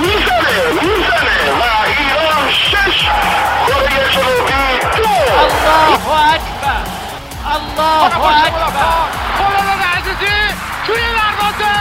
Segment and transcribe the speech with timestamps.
[0.00, 1.62] می‌زنه می‌زنه و
[1.98, 2.98] ایران شش
[3.66, 4.52] کره جنوبی
[4.96, 6.82] الله اکبر
[7.54, 9.06] الله اکبر
[10.86, 11.74] توی دروازه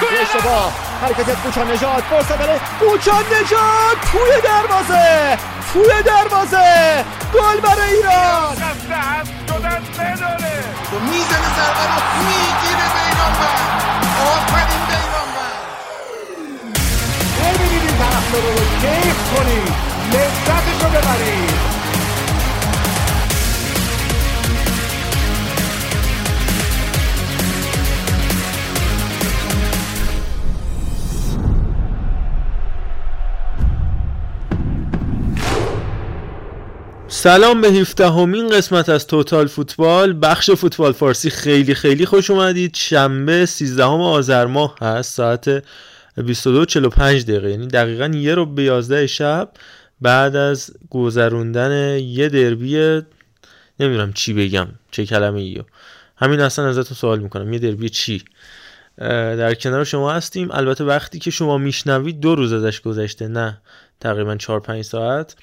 [0.00, 0.72] توی اشتباه
[1.02, 1.28] حرکت
[1.70, 5.38] نجات فرصت برای کوچان نجات توی دروازه
[5.72, 7.04] توی دروازه
[7.34, 8.56] گل برای ایران
[10.98, 13.82] بداره می‌زنه ضربه رو می‌گیره بیرانوند
[14.20, 15.62] آفرین بیرانوند
[17.38, 19.74] ببینید این طرفدار رو کیف کنید
[20.12, 21.77] لذتش رو ببرید.
[37.20, 40.18] سلام به 17 همین قسمت از توتال فوتبال.
[40.22, 42.74] بخش فوتبال فارسی خیلی خیلی خوش اومدید.
[42.74, 45.64] شنبه 13 آذر ماه هست ساعت 22:45
[47.24, 47.50] دقیقه.
[47.50, 49.50] یعنی دقیقا یه رو به 11 شب
[50.00, 53.02] بعد از گذروندن یه دربی
[53.80, 55.62] نمی‌دونم چی بگم چه کلمه ایو
[56.16, 58.24] همین اصلا ازتون سوال می‌کنم یه دربی چی؟
[58.98, 60.48] در کنار شما هستیم.
[60.50, 63.60] البته وقتی که شما میشنوید دو روز ازش گذشته نه
[64.00, 65.36] تقریبا 4 5 ساعت.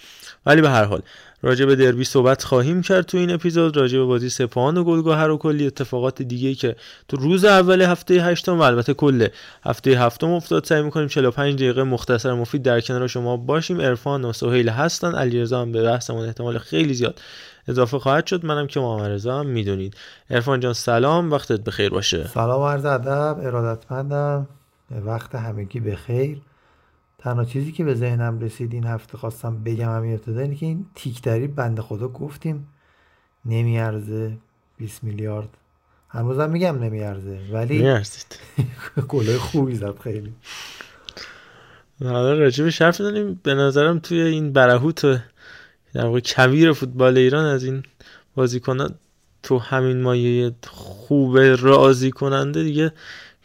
[0.45, 1.02] ولی به هر حال
[1.41, 5.30] راجع به دربی صحبت خواهیم کرد تو این اپیزود راجع به بازی سپاهان و گلگهر
[5.30, 6.75] و کلی اتفاقات دیگه که
[7.08, 9.28] تو روز اول هفته هشتم و البته کل
[9.66, 13.81] هفته هفتم افتاد سعی می‌کنیم 45 دقیقه مختصر مفید در کنار شما باشیم.
[13.81, 17.19] عرفان و سهیل هستن علیرضا هم به بحثمون احتمال خیلی زیاد
[17.67, 18.45] اضافه خواهد شد.
[18.45, 19.94] منم که محمد رضا هم می‌دونید.
[20.30, 21.31] عرفان جان سلام.
[21.31, 22.28] وقتت بخیر باشه.
[22.28, 24.47] سلام عرض ادب ارادتمندم.
[25.06, 26.38] وقت همگی بخیر.
[27.26, 30.86] تنها چیزی که به ذهنم رسید این هفته خواستم بگم همین ابتدا اینه که این
[30.95, 32.68] تیکدری بنده خدا گفتیم.
[33.45, 34.38] نمیارزه
[34.78, 35.50] 20 میلیارد.
[36.09, 38.40] هنوزم میگم نمیارزه ولی میارزید.
[39.09, 40.34] گله خوبی زد خیلی.
[42.03, 45.02] حالا راجع به حرف داریم به نظرم توی این برهوت
[45.94, 47.84] در واقع کویر فوتبال ایران از این
[48.35, 48.96] بازیکنان
[49.44, 52.91] تو همین مایه خوب راضی کننده دیگه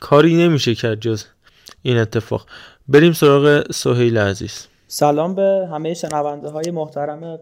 [0.01, 1.25] کاری نمیشه کرد جز
[1.83, 2.47] این اتفاق.
[2.91, 4.67] بریم سراغ سهیل عزیز.
[4.87, 7.39] سلام به همه شنونده های محترم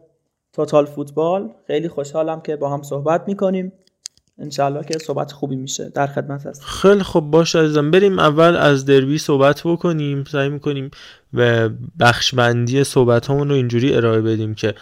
[0.52, 1.50] توتال فوتبال.
[1.66, 3.72] خیلی خوشحالم که با هم صحبت می‌کنیم.
[4.38, 7.90] انشالله که صحبت خوبی میشه در خدمت هست خیلی خب باش عزیزم.
[7.90, 10.24] بریم اول از دربی صحبت بکنیم.
[10.24, 10.90] سعی می‌کنیم
[11.34, 11.68] و
[12.00, 14.74] بخش بندی صحبت رو اینجوری ارائه بدیم که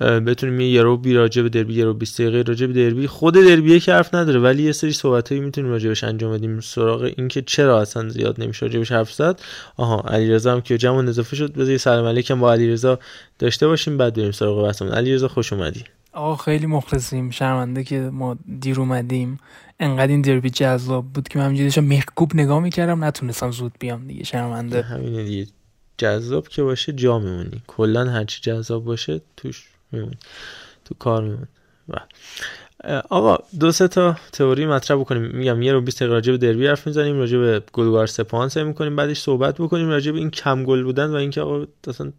[0.00, 3.06] بتونیم یه یرو بی راجع به دربی یرو 20 دقیقه راجع به دربی.
[3.06, 6.60] خود دربی که حرف نداره ولی یه سری صحبتایی می‌تونیم راجعش انجام بدیم.
[6.60, 9.40] سراغ اینکه چرا اصلا زیاد نمیشه راجعش حرف زد.
[9.76, 11.52] آها علیرضا هم که جمع اضافه شد.
[11.52, 12.98] بذار سلام علیکم با علیرضا
[13.38, 14.92] داشته باشیم بعد بریم سراغ بحثمون.
[14.92, 15.84] علیرضا خوش اومدی.
[16.12, 17.30] آقا خیلی مخلصیم.
[17.30, 19.38] شرمنده که ما دیر اومدیم.
[19.80, 24.06] انقدر این دربی جذاب بود که من همینجوری داشتم مهکوب نگاه می‌کردم نتونستم زود بیام
[24.06, 24.82] دیگه شرمنده.
[24.82, 25.46] همینه دیگه.
[25.98, 29.68] جذاب که باشه جا میمونی کلا هرچی جذاب باشه توش
[30.84, 31.46] تو کار میمونی
[31.88, 31.96] و
[33.10, 35.22] آقا دو سه تا تئوری مطرح بکنیم.
[35.22, 38.64] میگم یه رو 20 دقیقه راجع به دربی حرف می‌زنیم راجع به گلگار سپاهان سعی
[38.64, 42.12] می‌کنیم بعدش صحبت بکنیم راجع به این کم گل بودن و اینکه آقا اصلا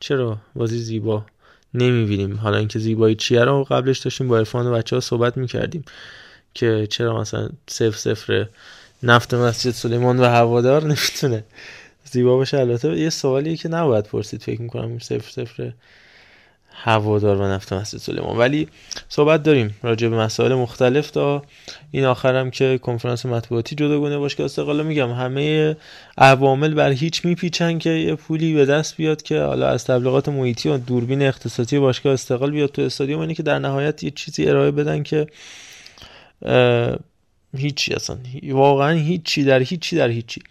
[0.00, 1.26] چرا بازی زیبا
[1.74, 2.36] نمی‌بینیم.
[2.36, 5.84] حالا اینکه زیبایی چیه رو قبلش داشتیم با عرفان و بچه ها صحبت می‌کردیم
[6.54, 8.48] که چرا مثلا صفر صفر
[9.02, 11.44] نفت مسجد سلیمان و هوادار نمی‌تونه
[12.04, 12.58] زیبا باشه.
[12.58, 14.42] البته یه سوالیه که نباید پرسید.
[14.42, 15.72] فکر می‌کنم صفر صفر
[16.74, 18.38] هوادار و نفت مسجد سلیمان.
[18.38, 18.68] ولی
[19.08, 21.42] صحبت داریم راجع به مسائل مختلف تا
[21.90, 25.12] این آخرم که کنفرانس مطبوعاتی جداگانه باشگاه استقلال میگم.
[25.12, 25.76] همه
[26.18, 30.68] عوامل بر هیچ میپیچن که یه پولی به دست بیاد که حالا از تبلیغات محیطی
[30.68, 33.20] و دوربین اختصاصی باشگاه استقلال بیاد تو استادیوم.
[33.20, 35.26] اینه که در نهایت یه چیزی ارائه بدن که
[37.56, 38.16] هیچی اصلا.
[38.48, 40.42] واقعا هیچی در هیچی در هیچی.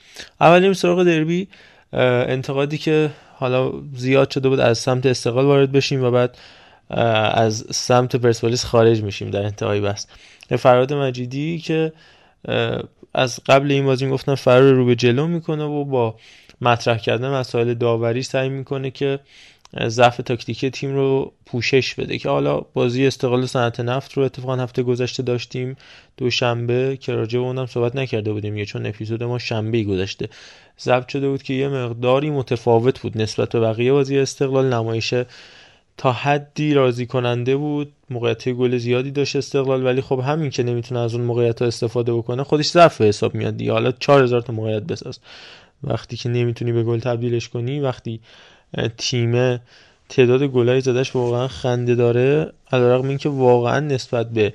[0.41, 1.47] اولیم سراغ دربی
[1.93, 3.09] انتقادی که
[3.41, 6.37] حالا زیاد شده بود از سمت استقلال وارد بشیم و بعد
[7.33, 10.05] از سمت پرسپولیس خارج میشیم در انتهای بحث.
[10.59, 11.93] فراد مجیدی که
[13.13, 16.15] از قبل این بازی گفتن فرار رو به جلو می‌کنه و با
[16.61, 19.19] مطرح کردن مسائل داوری سعی می‌کنه که
[19.87, 24.83] ضعف تاکتیکی تیم رو پوشش بده که حالا بازی استقلال صنعت نفت رو اتفاقا هفته
[24.83, 25.75] گذشته داشتیم
[26.17, 28.57] دوشنبه که راجع به اونم صحبت نکرده بودیم.
[28.57, 30.29] یه چون اپیزود ما شنبه گذشته.
[30.79, 34.73] ضبط شده بود که یه مقداری متفاوت بود نسبت به بقیه بازی استقلال.
[34.73, 35.13] نمایش
[35.97, 37.91] تا حدی راضی کننده بود.
[38.09, 42.13] موقعیت گل زیادی داشت استقلال ولی خب همین که نمی‌تونه از اون موقعیت ها استفاده
[42.13, 43.71] بکنه خودش ضعف به حساب میاد دیگه.
[43.71, 45.19] حالا 4000 تا موقعیت بساز.
[45.83, 48.21] وقتی که نمی‌تونی به گل تبدیلش کنی وقتی
[48.97, 49.59] تیم
[50.09, 54.53] تعداد گلای زدش واقعا خنده داره علیرغم اینکه واقعا نسبت به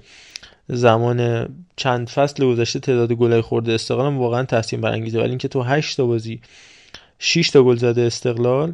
[0.68, 5.18] زمان چند فصل گذشته تعداد گلای خورده استقلال واقعا تحسین برانگیزه.
[5.18, 6.40] ولی اینکه تو 8 تا بازی
[7.18, 8.72] 6 تا گل زده استقلال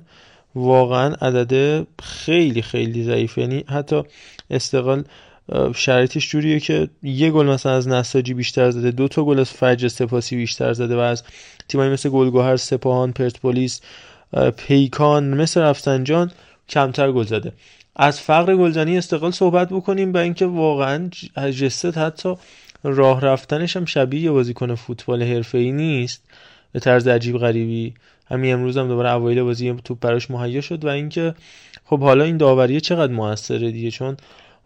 [0.55, 4.03] واقعا عدد خیلی خیلی ضعیف یعنی حتی
[4.51, 5.05] استقلال
[5.75, 9.89] شرایطش جوریه که یه گل مثلا از نساجی بیشتر زده دو تا گل از فجر
[9.89, 11.23] سپاسی بیشتر زده و از
[11.69, 13.81] تیمایی مثل گلگوهر سپاهان پرسپولیس
[14.57, 16.31] پیکان مثل رفسنجان
[16.69, 17.53] کمتر گل زده.
[17.97, 22.35] از فقر گلزنی استقلال صحبت بکنیم به اینکه واقعا جست حتی
[22.83, 26.23] راه رفتنش هم شبیه بازیکن فوتبال حرفه‌ای نیست.
[26.73, 27.95] به طرز عجیب غریبی.
[28.27, 31.35] همین امروز هم دوباره اوایل بازی توپ براش مهیا شد و اینکه
[31.85, 34.17] خب حالا این داوریه چقدر موثره دیگه؟ چون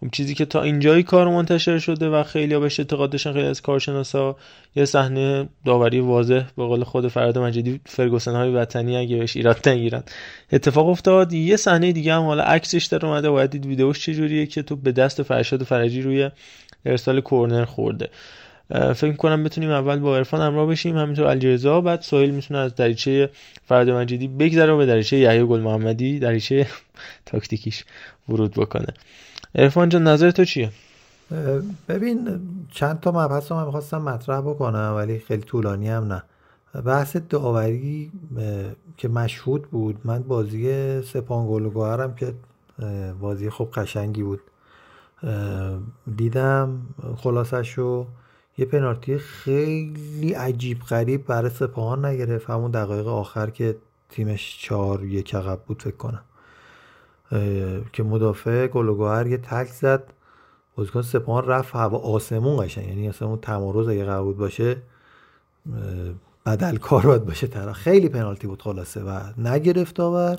[0.03, 3.63] اون چیزی که تا اینجایی کار منتشر شده و خیلی بهش اعتقاد داشتن خیلی از
[3.63, 4.37] کارشناسا
[4.77, 9.69] یه صحنه داوری واضح به قول خود فراد مجیدی فرگوسن های وطنی اگه بهش ایراد
[9.69, 10.03] نگیرن.
[10.53, 14.63] اتفاق افتاد یه صحنه دیگه هم حالا عکسش در اومده باید دید ویدیوش چجوریه که
[14.63, 16.31] تو به دست فرشاد فرجی روی
[16.87, 18.09] ارسال کورنر خورده.
[18.95, 23.31] فکر کنم بتونیم اول با عرفان همراه بشیم همینطور الجزا بعد سهیل می‌تونه از دریچه
[23.65, 26.67] فراد مجیدی بگذره و به دریچه یحیی گل محمدی دریچه
[27.27, 27.85] تاکتیکیش
[28.29, 28.95] ورود بکنه.
[29.55, 30.71] ارفان جان نظر تو چیه؟
[31.89, 32.41] ببین
[32.71, 36.23] چند تا مبحث من می‌خواستم مطرح بکنم ولی خیلی طولانی هم نه.
[36.83, 38.11] بحث داوری
[38.97, 40.01] که مشهود بود.
[40.05, 42.35] من بازی سپان گلوگوهرم که
[43.21, 44.41] بازی خوب قشنگی بود.
[46.17, 46.81] دیدم
[47.17, 48.07] خلاصش رو
[48.59, 52.51] یه پنالتی خیلی عجیب غریب برای سپاهان نگرفت.
[52.51, 53.77] همون دقایق آخر که
[54.11, 56.23] تیمش چهار یک عقب بود فکر کنم.
[57.93, 60.03] که مدافع گلوگوهر یه تک زد.
[60.77, 61.99] بازیکن سپاهان رفت هوا.
[61.99, 62.89] آسمون قشنگ.
[62.89, 64.77] یعنی اصلا اون تمارز اگه قرار بود باشه
[66.47, 67.73] بدل کار باید باشه طرف.
[67.73, 70.39] خیلی پنالتی بود خلاصه و نگرفت داور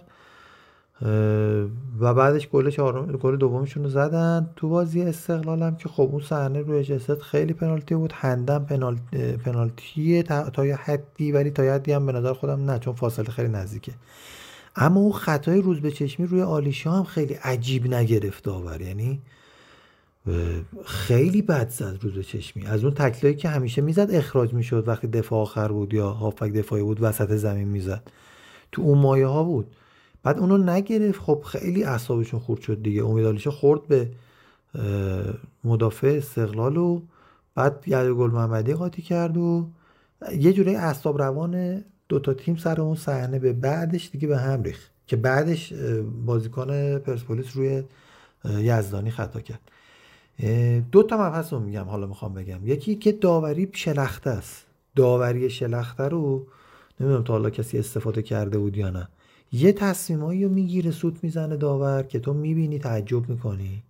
[1.99, 4.49] و بعدش گل چهارم گل دومشون رو زدن.
[4.55, 8.13] تو بازی استقلال هم که خب اون صحنه روی جسد خیلی پنالتی بود.
[8.15, 12.93] هندم پنالتی پنالتی تا یه حدی ولی تا حدی هم به نظر خودم نه چون
[12.93, 13.93] فاصله خیلی نزدیکه.
[14.77, 19.21] اما اون خطای روز به چشمی روی آلیشا هم خیلی عجیب نگرفت داور یعنی
[20.85, 22.65] خیلی بد زد روز به چشمی.
[22.65, 26.83] از اون تکلایی که همیشه می‌زد اخراج می‌شد وقتی دفاع آخر بود یا هافک دفاعی
[26.83, 28.11] بود وسط زمین می‌زد.
[28.71, 29.75] تو اون مایه ها بود.
[30.23, 31.19] بعد اونو نگرفت.
[31.19, 33.05] خب خیلی اعصابشون خورد شد دیگه.
[33.05, 34.09] امید آلیشا خورد به
[35.63, 37.01] مدافع استقلال و
[37.55, 39.69] بعد یاد گل محمدی قاطی کرد و
[40.37, 44.63] یه جوری اعصاب روان دو تا تیم سر اون صحنه به بعدش دیگه به هم
[44.63, 45.73] ریخت که بعدش
[46.25, 47.83] بازیکن پرسپولیس روی
[48.45, 49.59] یزدانی خطا کرد.
[50.91, 52.59] دو تا مبحث رو میگم حالا می‌خوام بگم.
[52.63, 54.65] یکی که داوری شلخته است.
[54.95, 56.47] داوری شلخته رو
[56.99, 59.07] نمی‌دونم تا حالا کسی استفاده کرده بود یا نه.
[59.51, 63.83] یه تصمیمایی رو می‌گیره سود می‌زنه داور که تو می‌بینی تعجب می‌کنی.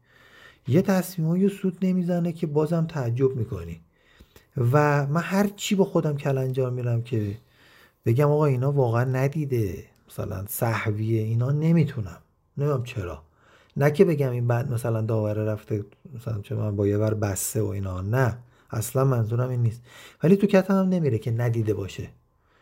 [0.67, 3.79] یه تصمیمایی رو سود نمی‌زنه که بازم تعجب می‌کنی.
[4.71, 7.35] و من هر چی با خودم کلنجار میرم که
[8.07, 9.83] بگم آقا اینا واقعا ندیده.
[10.09, 12.17] مثلا صحویه اینا نمی‌تونم.
[12.57, 13.21] نمی‌دونم چرا.
[13.77, 17.61] نه که بگم این بعد مثلا داوره رفته مثلا چه من با یه ور بسته
[17.61, 18.01] و اینا.
[18.01, 18.37] نه.
[18.71, 19.81] اصلا منظورم این نیست.
[20.23, 22.09] ولی تو کتم هم نمیره که ندیده باشه.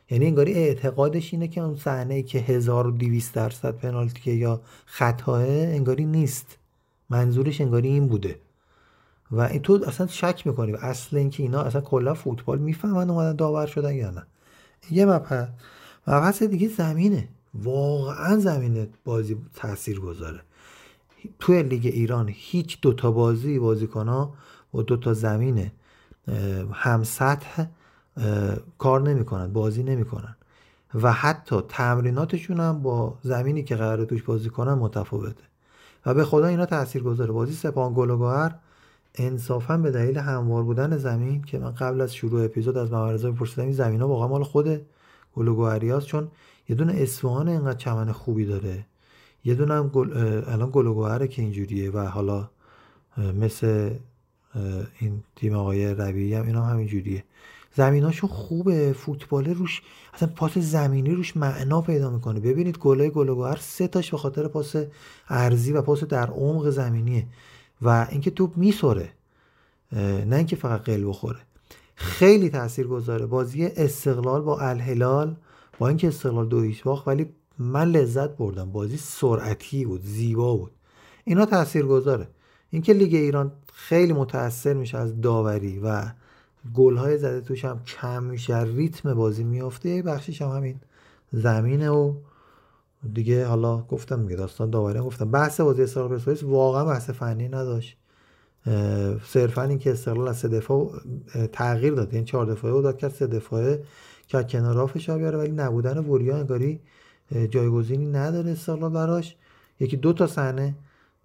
[0.09, 6.57] یعنی انگاری اعتقادش اینه که اون صحنه که 1200 درصد پنالتی یا خطاه انگاری نیست.
[7.09, 8.39] منظورش انگاری این بوده.
[9.31, 10.73] و این تو اصلا شک می‌کنی.
[10.73, 14.23] اصل اینکه اینا اصلا کلا فوتبال می‌فهمن اومدن داور شدن یا نه.
[14.91, 15.47] یه مبحث.
[16.07, 17.27] مبحث دیگه زمینه.
[17.53, 20.41] واقعا زمینه بازی تاثیر گذاره
[21.39, 24.33] توی لیگ ایران هیچ دوتا بازی بازیکن ها
[24.73, 25.71] و دوتا زمین
[26.71, 27.65] هم سطح
[28.77, 30.35] کار نمی‌کنن بازی نمی‌کنن.
[30.93, 35.43] و حتی تمریناتشون هم با زمینی که قرار توش بازی کنن متفاوته.
[36.05, 38.55] و به خدا اینا تاثیر گذاره بازی سپان گلوگوهر
[39.17, 43.31] انصافا به دلیل هموار بودن زمین که من قبل از شروع اپیزود از محمد رضا
[43.31, 44.81] میپرسیدم این زمین واقعا مال خود
[45.35, 46.27] گلوگوهریاست چون
[46.69, 48.85] یه دونه اصفهان اینقدر چمن خوبی داره.
[49.45, 50.11] یه دونه هم گل...
[50.47, 52.49] الان گلوگوهره که اینجوریه و حالا
[53.41, 53.89] مثل
[54.99, 57.23] این تیم آقای ربیعی هم اینا هم همینجوریه.
[57.75, 59.81] زمیناشون خوبه فوتبال روش
[60.13, 62.39] اصلا پاس زمینی روش معنا پیدا می‌کنه.
[62.39, 64.75] ببینید گلای گلوگوهر سه تاش به خاطر پاس
[65.29, 67.25] ارزی و پاس در عمق زمینیه.
[67.81, 69.09] و اینکه توپ میسوره
[70.25, 71.39] نه اینکه فقط قل بخوره.
[71.95, 75.35] خیلی تاثیر گذاره بازی استقلال با الهلال
[75.79, 77.25] با اینکه استقلال دو هیچ ولی
[77.59, 78.71] من لذت بردم.
[78.71, 80.71] بازی سرعتی بود زیبا بود.
[81.23, 82.27] اینا تاثیر گذاره
[82.69, 86.11] اینکه لیگ ایران خیلی متاثر میشه از داوری و
[86.73, 90.79] گل های زده توش هم کم میشه ریتم بازی میافته بخشش هم همین
[91.31, 92.13] زمینه و
[93.13, 95.31] دیگه حالا گفتم میگه داستان داوری گفتم.
[95.31, 97.97] بحث بازی استقلال پرسپولیس واقعا بحث فنی نداشت.
[99.25, 100.91] صرفا اینکه استقلال از سه دفاع
[101.51, 102.13] تغییر داد.
[102.13, 103.83] یعنی چهار دفاعه و داد کرد سه دفاعه
[104.27, 106.79] که کنار فشار بیاره ولی نبودن وریا انگاری
[107.49, 109.35] جایگزینی نداره استقلال براش.
[109.79, 110.75] یکی دو تا صحنه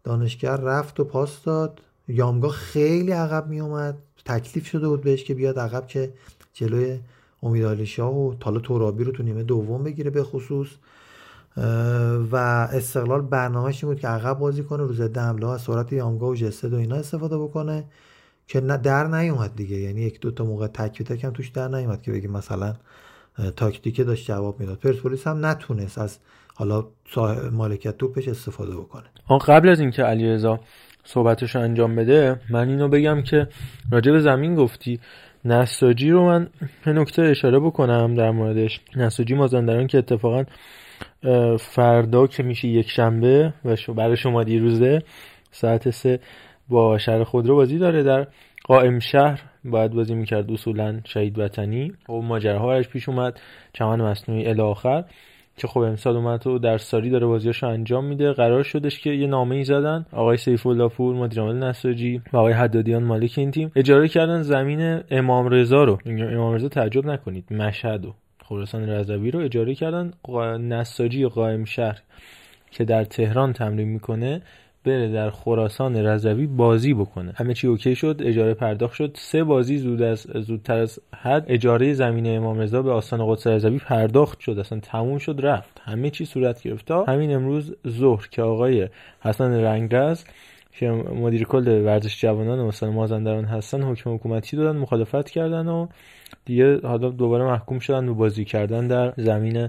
[0.05, 1.81] دانشگر رفت و پاس داد.
[2.09, 6.13] یامگا خیلی عقب می اومد تکلیف شده بود بهش که بیاد عقب که
[6.53, 6.99] جلوی
[7.43, 10.69] امید شاه و تالا تورابی رو تو نیمه دوم بگیره به خصوص.
[12.33, 12.37] و
[12.73, 16.73] استقلال برنامهش بود که عقب بازی کنه رو ضد حمله از سرعت یامگا و جسد
[16.73, 17.85] و اینا استفاده بکنه
[18.47, 19.77] که در نیومد دیگه.
[19.77, 22.75] یعنی یک دو تا موقع تک تک هم توش در نیومد که بگیم مثلا
[23.57, 24.79] تاکتیکه داشت جواب می‌داد.
[24.79, 26.19] پرسپولیس هم نتونست از
[26.55, 26.85] حالا
[27.53, 29.05] مالکیت توپش استفاده بکنه.
[29.27, 30.61] آن قبل از اینکه علیرضا
[31.05, 33.49] صحبتش رو انجام بده من اینو بگم که
[33.93, 35.01] راجع زمین گفتی.
[35.45, 36.49] نساجی رو من
[36.87, 38.81] نکته اشاره بکنم در موردش.
[38.97, 40.45] نساجی مازندران که اتفاقا
[41.59, 45.03] فردا که میشه یک شنبه و برای شما دیروزه
[45.51, 46.21] ساعت سه
[46.69, 48.27] با شهر خودرو بازی داره در
[48.65, 49.43] قائم شهر.
[49.65, 51.93] باید بازی می‌کرد اصولا شهید وطنی.
[52.09, 53.41] و ماجراهایش پیش اومد
[53.73, 55.05] چمان مصنوعی الی آخر
[55.57, 58.33] که خب امسال اومد و در ساری داره بازیاشو انجام میده.
[58.33, 60.07] قرار شدش که یه نامه ای زدن.
[60.13, 63.73] آقای سیف الله پور مدیر عامل نساجی و آقای حدادیان مالک این تیم.
[63.77, 65.99] اجاره کردن زمین امام رضا رو.
[66.07, 67.53] امام رضا تعجب نکنید.
[67.53, 68.15] مشهد و
[68.51, 70.13] خراسان رضوی رو اجاره کردن.
[70.59, 72.01] نساجی قائم شهر
[72.71, 74.43] که در تهران تمرین می‌کنه
[74.85, 77.33] بره در خراسان رضوی بازی بکنه.
[77.37, 79.11] همه چی اوکی شد اجاره پرداخت شد.
[79.15, 83.79] سه بازی زود از زودتر از حد اجاره زمین امام رضا به آستان قدس رضوی
[83.79, 84.59] پرداخت شد.
[84.59, 85.81] اصلا تموم شد رفت.
[85.85, 86.91] همه چی صورت گرفت.
[86.91, 88.89] همین امروز ظهر که آقای
[89.21, 90.25] حسن رنگرز
[90.73, 95.87] که مدیر کل ورزش جوانان استان مازندران هستن حکم حکومتی دادن مخالفت کردن و
[96.45, 99.69] دیگه حالا دوباره محکوم شدن به بازی کردن در زمین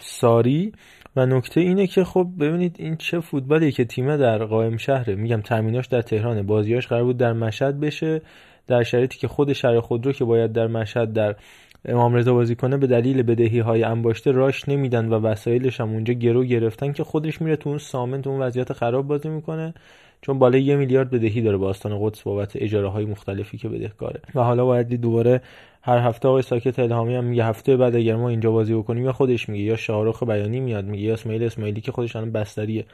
[0.00, 0.72] ساری.
[1.16, 5.14] و نکته اینه که خب ببینید این چه فوتبالی که تیمه در قائم شهره.
[5.14, 6.42] میگم ترمیناش در تهرانه.
[6.42, 8.20] بازیاش قرار بود در مشهد بشه
[8.66, 11.36] در شرایطی که خود شهر خودرو که باید در مشهد در
[11.84, 16.14] امام رضا بازی کنه به دلیل بدهی های انباشته راش نمیدن و وسایلش هم اونجا
[16.14, 19.74] گرو گرفتن که خودش میره تو اون سامن تو اون وضعیت خراب بازی می‌کنه.
[20.22, 24.20] چون بالای یه میلیارد بدهی داره با آستان قدس بابت اجاره های مختلفی که بدهکاره.
[24.34, 25.40] و حالا باید دوباره
[25.82, 29.12] هر هفته آقای ساکت الهامی هم میگه هفته بعد اگر ما اینجا بازی بکنیم یا
[29.12, 32.84] خودش میگه یا شاهرخ بیانی میاد میگه یا اسماعیل اسماعیلی که خودش الان بستریه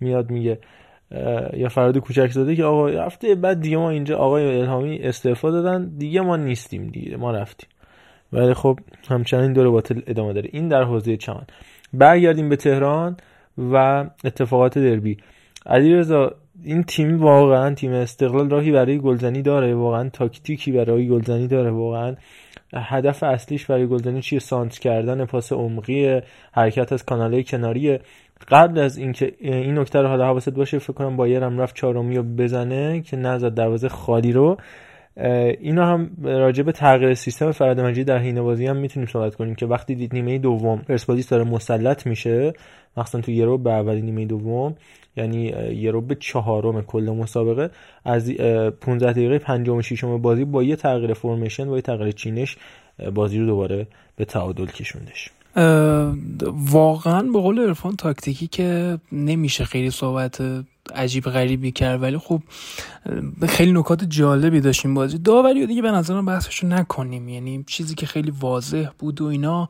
[0.00, 0.58] میاد میگه
[1.52, 5.90] یا فراد کوچک زاده که آقا هفته بعد دیگه ما اینجا آقای الهامی استعفا دادن
[5.98, 7.68] دیگه ما نیستیم دیگه ما رفتیم.
[8.32, 8.78] ولی خب
[9.08, 10.50] همچنین دور باطل ادامه داره.
[10.52, 11.44] این در حوزه چمن.
[11.92, 13.16] برگردیم به تهران
[13.72, 15.16] و اتفاقات دربی.
[15.66, 19.74] علیرضا این تیم واقعا تیم استقلال راهی برای گلزنی داره.
[19.74, 21.70] واقعا تاکتیکی برای گلزنی داره.
[21.70, 22.16] واقعا
[22.74, 26.20] هدف اصلیش برای گلزنی چیه؟ سانت کردن پاس عمقی
[26.52, 27.98] حرکت از کانالهای کناری.
[28.48, 32.22] قبل از اینکه این نکته رو حالا حواست باشه فکر کنم بایرم رفت چهارمی رو
[32.22, 34.56] بزنه که نزد دروازه خالی رو.
[35.60, 39.54] اینا هم راجع به تغییر سیستم فراد مجید در حین بازی هم می‌تونیم صحبت کنیم
[39.54, 42.52] که وقتی دید نیمه دوم پرسپولیس داره مسلط میشه
[42.96, 44.76] مخصوصا تو یه رو به اولی نیمه دوم
[45.16, 45.44] یعنی
[45.76, 47.70] یه رو به چهارم کل مسابقه.
[48.04, 52.56] از 15 دقیقه پنجم و ششم بازی با یه تغییر فرمیشن با یه تغییر چینش
[53.14, 55.30] بازی رو دوباره به تعادل کشوندش.
[56.70, 60.42] واقعا به قول ارفان تاکتیکی که نمیشه خیلی صحبت
[60.94, 62.42] عجیب غریبی کرد ولی خب
[63.48, 65.18] خیلی نکات جالبی داشتیم بازی.
[65.18, 67.28] داوری دیگه به نظرم بحثشو نکنیم.
[67.28, 69.68] یعنی چیزی که خیلی واضح بود و اینا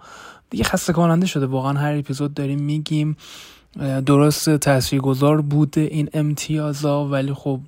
[0.50, 1.46] دیگه خسته کننده شده.
[1.46, 3.16] واقعا هر اپیزود داریم میگیم.
[4.06, 7.60] درست تاثیرگذار بوده این امتیازا ولی خب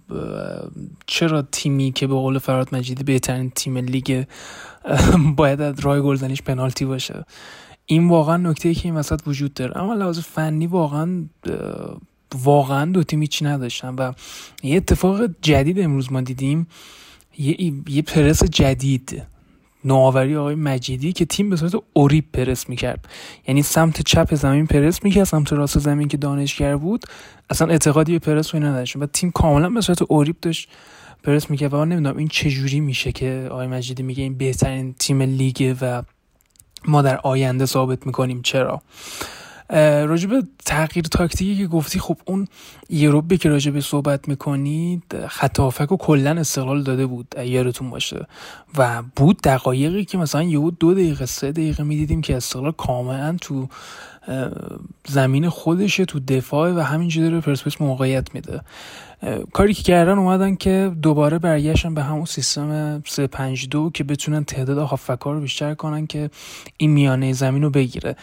[1.06, 4.24] چرا تیمی که به قول فراد مجیدی بهترین تیم لیگ
[5.36, 7.24] باید از رای گلزنیش پنالتی باشه؟
[7.86, 9.76] این واقعا نکته که این وسط وجود داره.
[9.76, 11.24] اما لحاظ فنی واقعا
[12.42, 14.12] واقعا دو تیم هیچی نداشتن و
[14.62, 16.66] یه اتفاق جدید امروز ما دیدیم.
[17.38, 19.22] یه, یه پرس جدید.
[19.84, 23.08] نوآوری آقای مجیدی که تیم به صورت اوریب پرس می‌کرد.
[23.48, 27.04] یعنی سمت چپ زمین پرس می‌کرد سمت راست زمین که دانشگر بود
[27.50, 28.96] اصلا اعتقادی به پرس روی نداشت.
[28.96, 30.68] و تیم کاملا به صورت اوریب داشت
[31.22, 35.22] پرس می‌کرد و من نمی‌دونم این چجوری میشه که آقای مجیدی میگه این بهترین تیم
[35.22, 36.02] لیگه و
[36.84, 38.42] ما در آینده ثابت می‌کنیم.
[38.42, 38.82] چرا؟
[39.70, 40.30] راجب
[40.64, 42.48] تغییر تاکتیکی که گفتی خب اون
[42.90, 48.26] یه که راجب صحبت می‌کنید خطافک و کلا استقلال داده بود یارتون باشه.
[48.78, 53.68] و بود دقایقی که مثلا یهو دو دقیقه سه دقیقه می‌دیدیم که استقلال کاملا تو
[55.06, 58.60] زمین خودشه تو دفاع و همینجوری داره پرسپولیس موقعیت میده.
[59.52, 65.32] کاری که کردن اومدن که دوباره برگشتن به همون سیستم 352 که بتونن تعداد هافکا
[65.32, 66.30] رو بیشتر کنن که
[66.76, 68.16] این میانه زمین رو بگیره.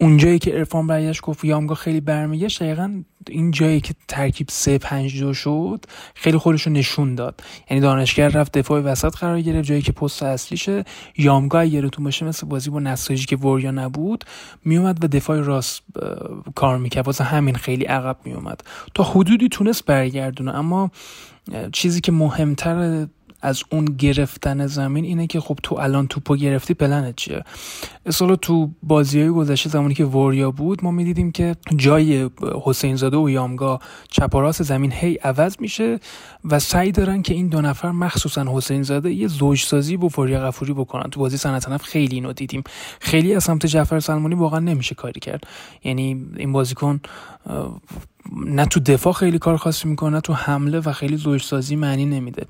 [0.00, 5.20] اونجایی که ارفان برگشت گفت یامگا خیلی برمیگشت دقیقا این جایی که ترکیب سه پنج
[5.20, 5.84] دو شد
[6.14, 7.40] خیلی خودش رو نشون داد.
[7.70, 10.84] یعنی دانشگر رفت دفاع وسط قرار گرفت جایی که پست اصلیشه.
[11.16, 14.24] یامگاه اگه تو باشه مثل بازی با نساجی که وریا نبود
[14.64, 15.82] میومد و دفاع راست
[16.54, 17.06] کار می‌کرد.
[17.06, 18.60] واسه همین خیلی عقب میومد.
[18.94, 20.90] تا حدودی تونست برگردونه اما
[21.72, 23.06] چیزی که مهمتر
[23.42, 27.44] از اون گرفتن زمین اینه که خب تو الان توپو گرفتی پلنت چیه؟
[28.06, 32.30] اصلا تو بازی های گذشته زمانی که وریا بود ما می‌دیدیم که جای
[32.64, 35.98] حسین زاده و یامگا چپ راست زمین هی عوض میشه
[36.44, 40.40] و سعی دارن که این دو نفر مخصوصا حسین زاده یه زوج سازی با وریا
[40.40, 41.10] غفوری بکنن.
[41.10, 42.62] تو بازی صنعت خیلی اینو دیدیم.
[43.00, 45.44] خیلی از سمت جعفر سلمانی واقعا نمیشه کاری کرد.
[45.84, 47.00] یعنی این بازیکن
[48.46, 52.04] نه تو دفاع خیلی کار خاصی می‌کنه نه تو حمله و خیلی زوج سازی معنی
[52.04, 52.46] نمیده.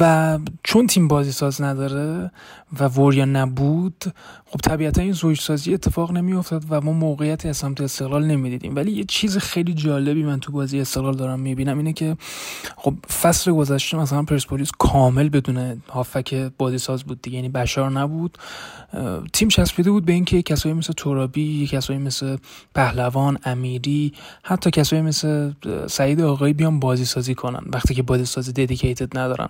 [0.00, 2.30] و چون تیم بازی ساز نداره
[2.80, 4.04] و وریا نبود
[4.46, 8.76] خب طبیعتا این زوج سازی اتفاق نمی افتاد و ما موقعیتی از سمت استقلال نمی‌دیدیم.
[8.76, 12.16] ولی یه چیز خیلی جالبی من تو بازی استقلال دارم می‌بینم اینه که
[12.76, 18.38] خب فصل گذشته مثلا پرسپولیس کامل بدون هافک بازی ساز بود دیگه یعنی بشار نبود.
[19.32, 22.36] تیم چسبیده بود به اینکه کسایی مثل ترابی کسایی مثل
[22.74, 25.52] پهلوان امیری حتی کسایی مثل
[25.86, 29.48] سعید آقایی بیان بازی سازی کنن وقتی که بازی سازی ددیکیتد ندارن.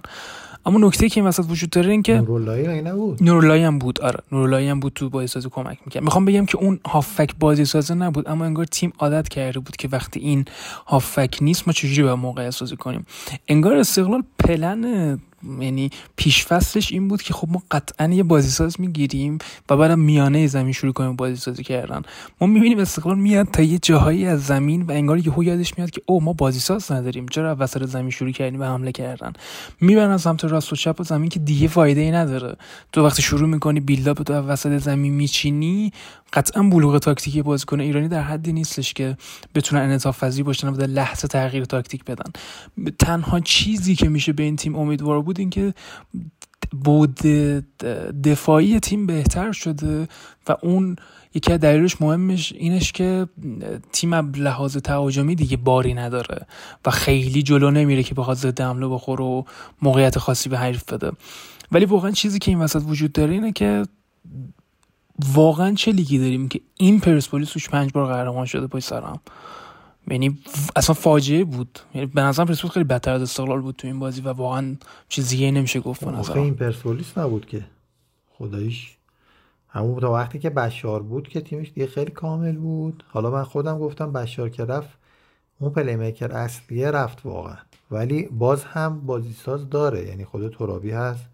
[0.66, 4.20] اما نکته که این وسط وجود داره این که نوراللهی نبود؟ نوراللهی هم بود آره.
[4.32, 6.02] نوراللهی هم بود تو بازی سازی کمک می‌کرد.
[6.02, 9.88] می‌خوام بگم که اون هافک بازی سازه نبود اما انگار تیم عادت کرده بود که
[9.88, 10.44] وقتی این
[10.86, 13.06] هافک نیست ما چجوری باید موقع سازی کنیم؟
[13.48, 15.18] انگار استقلال پلن
[15.60, 19.38] یعنی پیش فصلش این بود که خب ما قطعا یه بازیساز می‌گیریم
[19.70, 22.02] و بعد میانه زمین شروع کنیم بازی سازی کردن.
[22.40, 26.02] ما می‌بینیم استقلال میاد تا یه جاهایی از زمین و انگار یهو یادش میاد که
[26.06, 27.26] او ما بازیساز نداریم.
[27.28, 29.32] چرا وسط زمین شروع کردیم به حمله کردن؟
[29.80, 32.56] می‌برن از سمت راست و چپ و زمین که دیگه فایده ای نداره.
[32.92, 35.92] تو وقتی شروع می‌کنی بیلداپ تو وسط زمین میچینی
[36.32, 39.16] قطعا بلوغ تاکتیکی بازیکن ایرانی در حدی نیستش که
[39.54, 42.32] بتونن انعطاف پذیر باشن و در لحظه تغییر تاکتیک بدن.
[42.98, 45.74] تنها چیزی که میشه به این تیم امیدوار بود این که
[46.84, 47.14] بود
[48.24, 50.08] دفاعی تیم بهتر شده
[50.48, 50.96] و اون
[51.34, 53.28] یکی از دلیلش مهمش اینش که
[53.92, 56.46] تیم لحاظ تهاجمی دیگه باری نداره
[56.86, 59.42] و خیلی جلو نمیره که بخواد ضد حمله بخوره و
[59.82, 61.12] موقعیت خاصی به حریف بده.
[61.72, 63.82] ولی واقعا چیزی که این وسط وجود داره اینه که
[65.34, 69.20] واقعا چه لیگی داریم که این پرسپولیس توش پنج بار قهرمان شده پای سرم؟
[70.10, 70.38] یعنی
[70.76, 71.78] اصلا فاجعه بود.
[71.94, 74.76] یعنی به نظرم پرسپولیس خیلی بدتر از استقلال بود تو این بازی و واقعا
[75.08, 76.42] چیزی نمیشه گفت به نظرم.
[76.42, 77.64] این پرسپولیس نبود که.
[78.38, 78.96] خداییش.
[79.68, 83.04] همون تا وقتی که بشار بود که تیمش دیگه خیلی کامل بود.
[83.08, 84.88] حالا من خودم گفتم بشار که رفت
[85.58, 87.56] اون پلی میکر اصلیه رفت واقعا.
[87.90, 90.06] ولی باز هم بازیساز داره.
[90.06, 91.26] یعنی خود ترابی هست.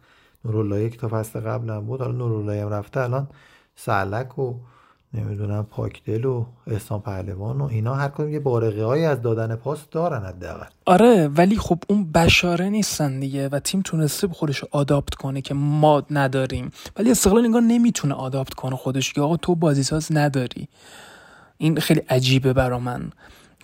[0.44, 3.28] نورالله یک تا فصل قبل هم بود حالا نورالله هم رفته الان
[3.76, 4.54] سلک و
[5.14, 9.78] نمی‌دونم پاکدل و احسان پهلوان و اینا هر کدوم یه بارقه هایی از دادن پاس
[9.90, 10.66] دارن حداقل.
[10.86, 16.02] آره ولی خب اون بشاره نیستن دیگه و تیم تونسته خودش آداپت کنه که ما
[16.10, 16.70] نداریم.
[16.96, 19.12] ولی استقلال انگار نمی‌تونه آداپت کنه خودش.
[19.12, 20.68] که آقا تو بازیساز نداری.
[21.58, 23.12] این خیلی عجیبه برا من.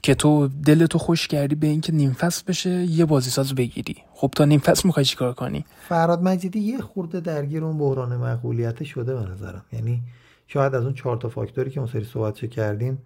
[0.02, 3.96] که تو دلتو خوش کردی به اینکه نیم فصل بشه یه بازیساز بگیری.
[4.12, 8.84] خب تا نیم فصل می‌خوای چیکار کنی؟ فراد مجیدی یه خورده درگیر اون بحران مقبولیت
[8.84, 9.64] شده به نظرم.
[9.72, 10.02] یعنی
[10.46, 12.98] شاید از اون چهار تا فاکتوری که اون سری صحبت کردیم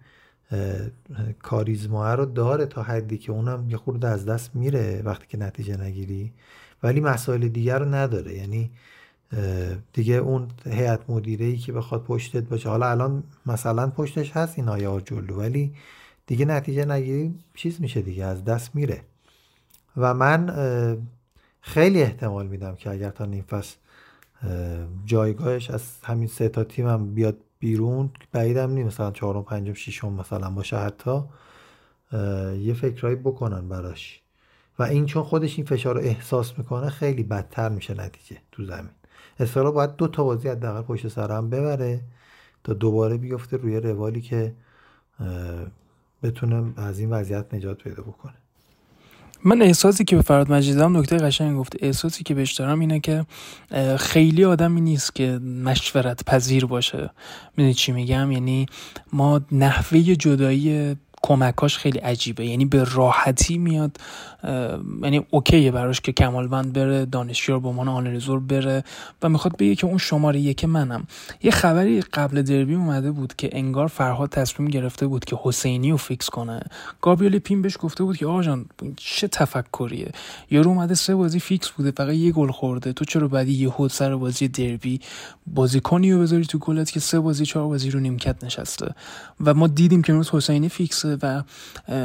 [1.41, 5.77] کاریزما رو داره تا حدی که اونم یه خورده از دست میره وقتی که نتیجه
[5.77, 6.31] نگیری.
[6.83, 8.33] ولی مسائل دیگر رو نداره.
[8.33, 8.71] یعنی
[9.93, 12.69] دیگه اون هیئت مدیره ای که بخواد پشتت باشه.
[12.69, 15.73] حالا الان مثلا پشتش هست این آیار جلو ولی
[16.27, 19.01] دیگه نتیجه نگیری چیز میشه دیگه از دست میره.
[19.97, 20.53] و من
[21.61, 23.75] خیلی احتمال میدم که اگر تا نیم فصل
[25.05, 28.87] جایگاهش از همین سه تا تیم هم بیاد بیرون بعیدم نیست.
[28.87, 31.23] مثلا چهارم پنجم ششم مثلا باشه حتی
[32.59, 34.21] یه فکرهایی بکنن براش.
[34.79, 38.89] و این چون خودش این فشار رو احساس می‌کنه خیلی بدتر میشه نتیجه تو زمین.
[39.39, 42.01] اصلا باید دو تا بازی حداقل پشت سر هم ببره
[42.63, 44.53] تا دوباره بیفته روی روالی که
[46.23, 48.33] بتونه از این وضعیت نجات پیدا بکنه.
[49.45, 52.99] من احساسی که به فراد مجید دارم نکته قشنگ گفته احساسی که بهش دارم اینه
[52.99, 53.25] که
[53.99, 57.09] خیلی آدمی نیست که مشورت پذیر باشه.
[57.57, 58.65] می‌دونی چی میگم؟ یعنی
[59.13, 62.45] ما نحوه جدایی کمکاش خیلی عجیبه.
[62.45, 63.97] یعنی به راحتی میاد
[65.03, 68.83] یعنی OK یه براش که کمالوند بره دانشیار به عنوان آنالیزور بره
[69.21, 71.07] و می‌خواد بگه که اون شماره یک منم.
[71.43, 75.97] یه خبری قبل دربی اومده بود که انگار فرهاد تصمیم گرفته بود که حسینی رو
[75.97, 76.59] فیکس کنه.
[77.01, 78.65] گابریل پین بهش گفته بود که آقا جان
[78.97, 80.11] چه تفکریه؟
[80.51, 82.93] یارو اومده سه بازی فیکس بوده فقط یه گل خورده.
[82.93, 84.99] تو چرا بعدی یه خود سر بازی دربی
[85.47, 88.95] بازیکنی رو بذاری تو گلت که سه بازی چهار بازی رو نیمکت نشسته؟
[89.45, 91.43] و ما دیدیم که امروز حسینی فیکس و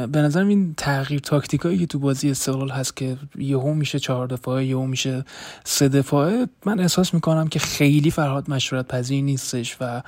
[0.07, 4.65] به نظر این تغییر تاکتیکایی که تو بازی استقلال هست که یهو میشه چهار دفاعه
[4.65, 5.25] یهو میشه
[5.63, 10.01] سه دفاعه من احساس می‌کنم که خیلی فرهاد مشورت پذیر نیستش و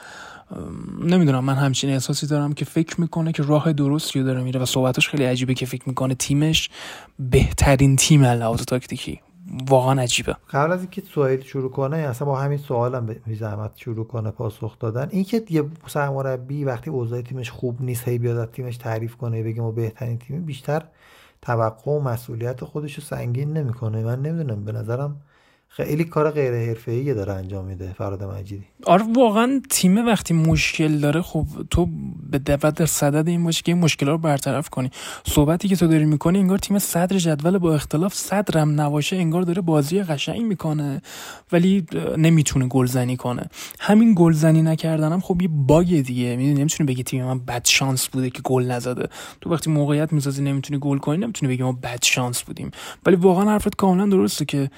[1.04, 4.66] نمی‌دونم من همچین احساسی دارم که فکر می‌کنه که راه درستی رو داره میره و
[4.66, 6.70] صحبتش خیلی عجیبه که فکر می‌کنه تیمش
[7.20, 9.20] بهترین تیم لحاظ تاکتیکی.
[9.70, 10.36] واقعا عجیبه.
[10.52, 14.80] قبل از اینکه سوال شروع کنه اصلا با همین سوالم به زحمت شروع کنه پاسخ
[14.80, 15.08] دادن.
[15.12, 19.72] اینکه یه سرمربی وقتی اوضاع تیمش خوب نیست هی بیاد تیمش تعریف کنه بگه ما
[19.72, 20.84] بهترین تیم بیشتر
[21.42, 24.04] توقع و مسئولیت خودش رو سنگین نمی‌کنه.
[24.04, 25.22] من نمی‌دونم به نظرم
[25.74, 28.64] خیلی کار غیر حرفه‌ای داره انجام میده فراد مجیدی.
[28.86, 31.88] آره واقعا تیم وقتی مشکل داره خب تو
[32.32, 34.92] به دقت در صدد این باشی که این مشکل رو برطرف کنی.
[35.28, 39.62] صحبتی که تو داری می‌کنی انگار تیم صدر جدول با اختلاف صدرم نباشه انگار داره
[39.62, 41.02] بازی قشنگ می‌کنه
[41.52, 41.86] ولی
[42.18, 43.50] نمی‌تونه گلزنی کنه.
[43.80, 46.36] همین گلزنی نکردنم خب یه باگ دیگه.
[46.36, 49.08] می‌دونی نمی‌تونی بگی تیم من بد شانس بوده که گل نزده.
[49.42, 52.72] تو وقتی موقعیت می‌سازی نمی‌تونی گل کنی نمی‌تونی بگی ما بد شانس بودیم.
[53.06, 54.70] ولی واقعا حرفت کاملا درسته که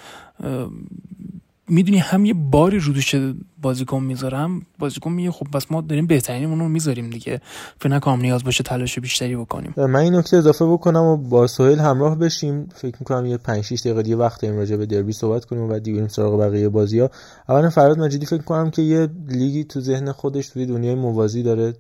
[1.68, 3.16] می‌دونی هم یه باری رو دوش
[3.62, 4.62] بازیکن می‌ذارم.
[4.80, 7.42] بازیکن میگه خب بس ما داریم بهترینمون رو می‌ذاریم دیگه.
[7.80, 9.74] فکر نکنم نیاز باشه تلاش بیشتری بکنیم.
[9.78, 12.70] من این نکته اضافه بکنم و با سهیل همراه بشیم.
[12.76, 15.68] فکر می‌کنم یه 5 6 دقیقه دیگه وقت این راجع به دربی صحبت کنیم و
[15.68, 17.10] بعد دیگه بریم سراغ بقیه بازی‌ها.
[17.50, 21.74] اولا فرهاد مجیدی فکر کنم که یه لیگی تو ذهن خودش توی دنیای موازی داره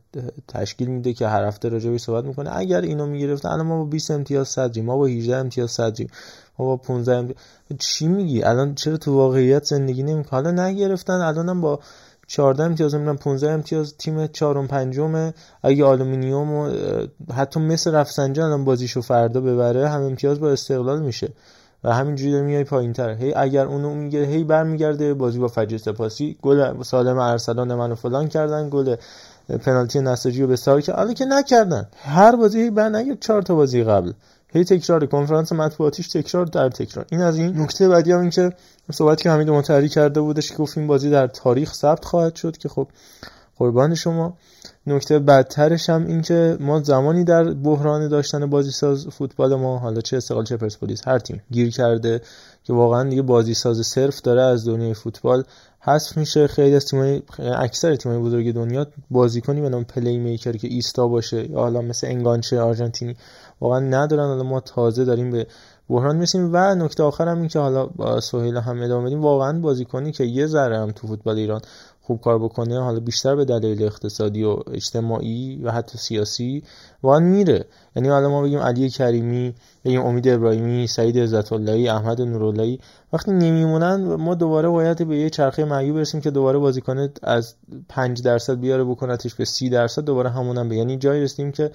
[0.47, 2.57] تشکیل میده که هر هفته راجع صحبت می‌کنه.
[2.57, 6.07] اگر اینو می‌گرفت الان ما با 20 امتیاز صدریم ما با 18 امتیاز صدریم.
[6.59, 7.35] ما با 15
[7.79, 11.79] چی میگی؟ الان چرا تو واقعیت زندگی نمی‌کنه حالا نگرفتن الانم با
[12.27, 16.71] 14 امتیاز نمی‌دونم 15 امتیاز تیم چهارم پنجم اگه آلومینیوم و
[17.33, 21.29] حتی مثل رفسنجان الان بازیشو فردا ببره هم امتیاز با استقلال میشه.
[21.83, 25.77] و همینجوری داره میای پایین تر هی اگر اونو میگه هی برمیگرده بازی با فجر
[25.77, 26.37] سپاسی.
[26.41, 28.95] گل سالم ارسلان منو فلان کردن گل
[29.65, 31.87] پنالتی نساجی رو به سال که حالا که نکردن.
[32.03, 34.11] هر بازی هی بر نگیر چهار تا بازی قبل.
[34.53, 37.05] هی تکرار کنفرانس مطبوعاتیش تکرار در تکرار.
[37.11, 38.53] این از این نکته بعدی هم این که
[38.91, 42.57] صحبت که حمید متحری کرده بودش که گفت این بازی در تاریخ ثبت خواهد شد
[42.57, 42.87] که خب
[43.57, 44.37] قربان شما.
[44.87, 50.01] نکته بدترش هم این که ما زمانی در بحران داشتن بازی ساز فوتبال ما حالا
[50.01, 52.21] چه استقلال چه پرسپولیس هر تیم گیر کرده
[52.63, 55.43] که واقعا دیگه بازی ساز صرف داره از دنیای فوتبال.
[55.79, 56.47] حذف میشه.
[56.47, 61.51] خیلی از تیمای اکثر تیمای بزرگ دنیا بازیکنی به نام پلی میکر که ایستا باشه
[61.51, 63.15] یا حالا مثل انگانچه آرژانتینی
[63.63, 64.27] واقعا ندارن.
[64.27, 65.47] حالا ما تازه داریم به
[65.89, 66.49] بحران می‌رسیم.
[66.53, 69.21] و نکته آخر هم این که حالا با سهیل هم ادامه بدیم.
[69.21, 71.61] واقعا بازیکنی که یه ذره هم تو فوتبال ایران
[72.01, 76.63] خوب کار بکنه حالا بیشتر به دلایل اقتصادی و اجتماعی و حتی سیاسی
[77.03, 77.65] واقعا میره.
[77.95, 79.53] یعنی حالا ما بگیم علی کریمی
[79.85, 82.79] بگیم امید ابراهیمی سعید عزت اللهی احمد نوراللهی.
[83.13, 87.55] وقتی نمیمونن ما دوباره باید به یه چرخه معیوب برسیم که دوباره بازیکن از
[87.89, 91.71] 5 درصد بیاره بکنتش به 30 درصد دوباره همونم به یعنی جایی رسیدیم که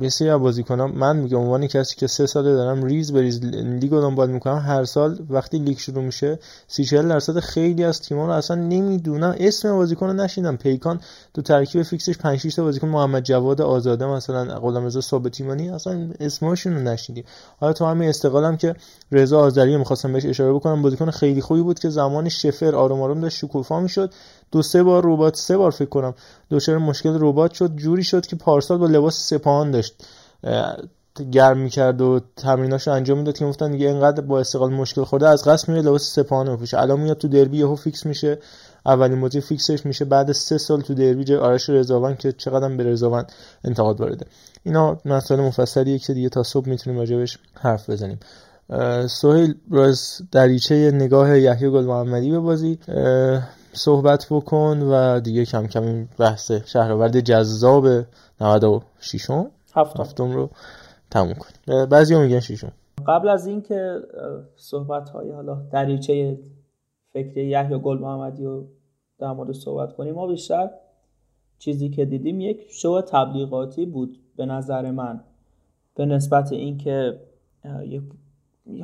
[0.00, 3.90] بسیاری از بازیکنان من میگم عنوان کسی که سه ساله دارم ریز به ریز لیگ
[3.90, 4.58] رو دنبال می‌کنم.
[4.58, 9.34] هر سال وقتی لیگ شروع میشه 30 40 درصد خیلی از تیم‌ها رو اصلا نمی‌دونم.
[9.38, 10.56] اسم بازیکن رو نشیدم.
[10.56, 11.00] پیکان
[11.34, 16.10] تو ترکیب فیکسش 5 6 تا بازیکن محمد جواد آزاده مثلا غلامرضا ثابت ایمانی اصلا
[16.20, 17.24] اسمشون رو نشیدیم
[17.60, 18.74] حالا تو همین استقلالم که
[19.12, 23.20] رضا آذری می‌خواستم بهش اشاره بکنم بازیکن خیلی خوبی بود که زمان شفر آروم آروم
[23.20, 24.12] داشت شکوفا می‌شد.
[24.52, 26.14] دو سه بار رباط سه بار فکر کنم
[26.50, 27.76] دچار مشکل رباط شد.
[27.76, 29.94] جوری شد که پارسال با لباس سپاهان داشت
[31.32, 35.44] گرم می‌کرد و تمریناش انجام می‌داد که گفتن دیگه اینقدر با استقلال مشکل خورده از
[35.44, 36.78] قصد میاد لباس سپاهان بپوشه.
[36.78, 38.38] الان میاد تو دربی یهو فیکس میشه.
[38.86, 40.04] اولین بازی فیکسش میشه.
[40.04, 43.32] بعد سه سال تو دربی جای آرش رضاوند که چقدر به رضاوند
[43.64, 44.26] انتقاد وارده
[44.64, 48.20] اینا مسائل مفصلیه که دیگه تا صبح می‌تونیم راجبش حرف بزنیم.
[49.08, 52.78] سهیل راز دریچه نگاه یحیی گل محمدی به بازی.
[53.72, 57.86] صحبت بکن و دیگه کم کم این بحث شهرآورد جذاب
[58.40, 59.30] 96
[59.74, 60.02] هفتم.
[60.02, 60.50] هفتم رو
[61.10, 62.72] تموم کنیم بعضی میگن شیشم
[63.06, 63.98] قبل از اینکه
[64.56, 66.38] صحبت های حالا دریچه
[67.12, 68.64] فکر یحیی گل محمدی رو
[69.18, 70.70] در مورد صحبت کنیم ما بیشتر
[71.58, 75.20] چیزی که دیدیم یک شو تبلیغاتی بود به نظر من.
[75.94, 77.20] به نسبت اینکه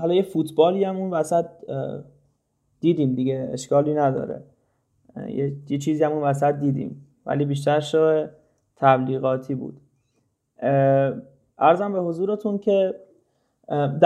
[0.01, 1.47] حالا یه فوتبالی هم اون وسط
[2.81, 4.45] دیدیم دیگه اشکالی نداره.
[5.29, 8.27] یه, چیزی هم اون وسط دیدیم ولی بیشتر شو
[8.77, 9.81] تبلیغاتی بود.
[11.59, 12.95] ارزم به حضورتون که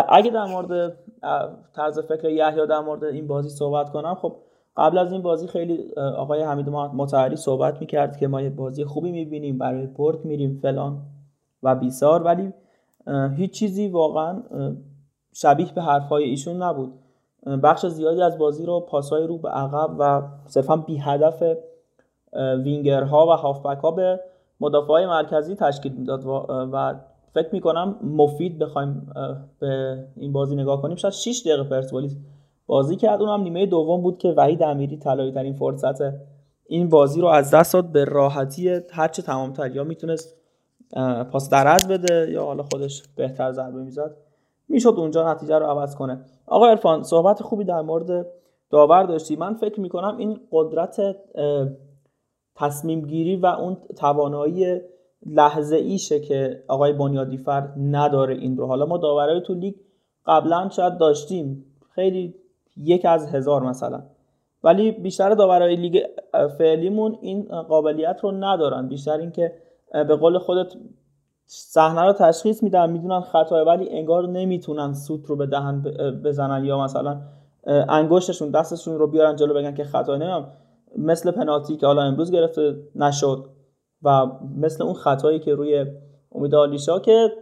[0.08, 0.96] اگه در مورد
[1.72, 4.36] طرز فکر یحیی در مورد این بازی صحبت کنم خب
[4.76, 9.12] قبل از این بازی خیلی آقای حمید متحری صحبت می‌کرد که ما یه بازی خوبی
[9.12, 11.02] می‌بینیم برای پورت میریم فلان
[11.62, 12.52] و بیسار ولی
[13.36, 14.42] هیچ چیزی واقعا
[15.32, 16.92] شبیه به حرفهای ایشون نبود.
[17.46, 21.42] بخش زیادی از بازی رو پاسای رو به عقب و صرفا بی هدف
[22.64, 24.20] وینگرها و هافبک ها به
[24.60, 26.94] مدافع مرکزی تشکیل می‌داد و
[27.34, 29.12] فکر می‌کنم مفید بخوایم
[29.58, 30.96] به این بازی نگاه کنیم.
[30.96, 32.16] شاید 6 دقیقه پرسپولیس
[32.66, 33.22] بازی کرد.
[33.22, 36.14] اونم نیمه دوم بود که وحید امیری طلایی ترین فرصت
[36.66, 39.76] این بازی رو از دست داد به راحتی هرچه تمامتر.
[39.76, 40.36] یا می‌تونست
[41.32, 44.16] پاس درز بده یا حالا خودش بهتر ضربه می‌زد.
[44.68, 46.24] می‌شد اونجا نتیجه رو عوض کنه.
[46.46, 48.26] آقا ارفان صحبت خوبی در مورد
[48.70, 49.36] داور داشتی.
[49.36, 51.16] من فکر می‌کنم این قدرت
[52.56, 54.80] تصمیم گیری و اون توانایی
[55.26, 58.66] لحظه ایشه که آقای بنیادی فر نداره این رو.
[58.66, 59.74] حالا ما داورای تو لیگ
[60.26, 61.64] قبلا شاید داشتیم.
[61.90, 62.34] خیلی
[62.76, 64.02] یک از هزار مثلا.
[64.64, 66.02] ولی بیشتر داورای لیگ
[66.58, 68.88] فعلیمون این قابلیت رو ندارن.
[68.88, 69.52] بیشتر اینکه
[69.92, 70.72] به قول خودت
[71.50, 75.82] صحنه رو تشخیص میدن می‌دونن خطای ولی انگار نمی‌تونن سوت رو به دهن
[76.24, 77.20] بزنن یا مثلا
[77.88, 80.16] انگشتشون دستشون رو بیارن جلو بگن که خطا.
[80.16, 80.46] نمیم
[80.98, 83.44] مثل پنالتی که حالا امروز گرفته نشد
[84.02, 85.86] و مثل اون خطایی که روی
[86.32, 87.32] امید آلیشا که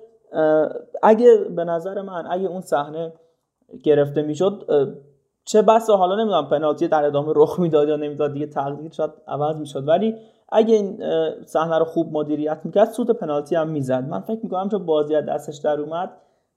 [1.02, 3.12] اگه به نظر من اگه اون صحنه
[3.84, 4.68] گرفته می‌شد
[5.44, 9.56] چه بسا حالا نمی‌دونم پنالتی در ادامه رخ می‌داد یا نمی‌داد دیگه تقدیر شاید عوض
[9.56, 9.88] می‌شد.
[9.88, 10.14] ولی
[10.48, 11.02] اگه این
[11.44, 14.08] صحنه رو خوب مدیریت می‌کرد سود پنالتی هم می‌زد.
[14.08, 16.10] من فکر می‌کنم چون بازی از دستش در اومد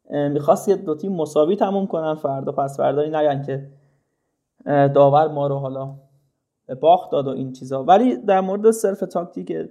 [0.09, 3.67] می‌خواست یه دو تیم مساوی تموم کنن فردا پس فردایی نگن که
[4.87, 5.95] داور ما رو حالا
[6.81, 7.83] باخت داد و این چیزا.
[7.83, 9.69] ولی در مورد صرف تاکتیک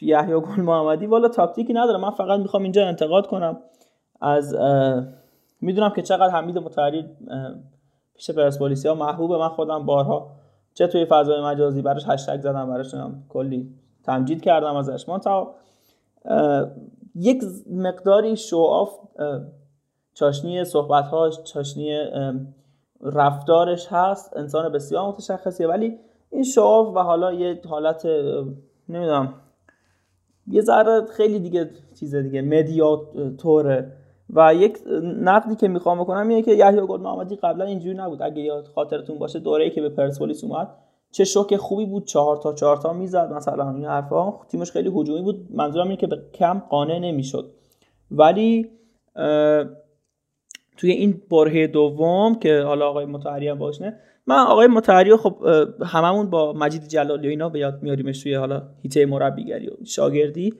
[0.00, 3.56] یحیی گل محمدی والا تاکتیکی نداره من فقط می‌خوام اینجا انتقاد کنم.
[4.20, 4.56] از
[5.60, 7.06] می‌دونم که چقدر حمید متحری
[8.14, 10.30] پیش پرسپولیسی ها محبوب من خودم بارها
[10.80, 12.94] چه توی فضای مجازی؟ براش هشتگ زدم براش
[13.28, 15.08] کلی تمجید کردم ازش.
[15.08, 15.54] من تا
[17.14, 18.98] یک مقداری شو آف
[20.14, 21.98] چاشنی صحبتهاش چاشنی
[23.02, 24.36] رفتارش هست.
[24.36, 25.66] انسان بسیار متشخصیه.
[25.68, 25.98] ولی
[26.30, 28.06] این شعاف و حالا یه حالت
[28.88, 29.34] نمی‌دونم
[30.46, 33.92] یه ذره خیلی دیگه چیز دیگه مدیاتوره
[34.34, 34.78] و یک
[35.20, 38.22] نقدی که می‌خوام بکنم اینه که یحیی گل محمدی قبلا اینجوری نبود.
[38.22, 40.68] اگه یاد خاطرتون باشه دوره‌ای که به پرسپولیس اومد
[41.10, 42.04] چه شوک خوبی بود.
[42.04, 43.32] چهار تا چهار تا می‌زد.
[43.32, 45.48] مثلا این حرفا تیمش خیلی هجومی بود.
[45.50, 47.50] منظورم اینه که به کم قانع نمی‌شد.
[48.10, 48.70] ولی
[50.76, 55.36] توی این برهه دوم که حالا آقای متحری هم باشه من آقای متحری خب
[55.86, 60.54] هممون با مجید جلالی و اینا به یاد میاریمش توی حالا هیته مربیگری و شاگردی.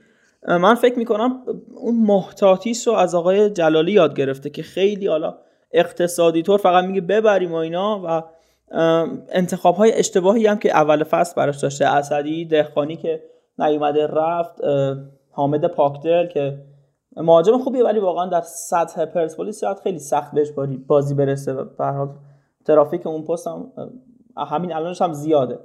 [0.48, 1.42] من فکر می‌کنم
[1.74, 5.38] اون محتاطیش رو از آقای جلالی یاد گرفته که خیلی حالا
[5.72, 8.22] اقتصادی طور فقط میگه ببریم و اینا و
[9.28, 11.86] انتخاب های اشتباهی هم که اول فصل براش داشته.
[11.86, 13.22] اسدی دهخانی که
[13.58, 14.60] نیومده رفت
[15.30, 16.58] حامد پاکدل که
[17.16, 20.48] مهاجم خوبیه ولی واقعا در سطح پرسپولیس شاید خیلی سخت بهش
[20.86, 22.08] بازی برسه به حال
[22.64, 23.72] ترافیک اون پست هم
[24.36, 25.58] همین الانش هم زیاده.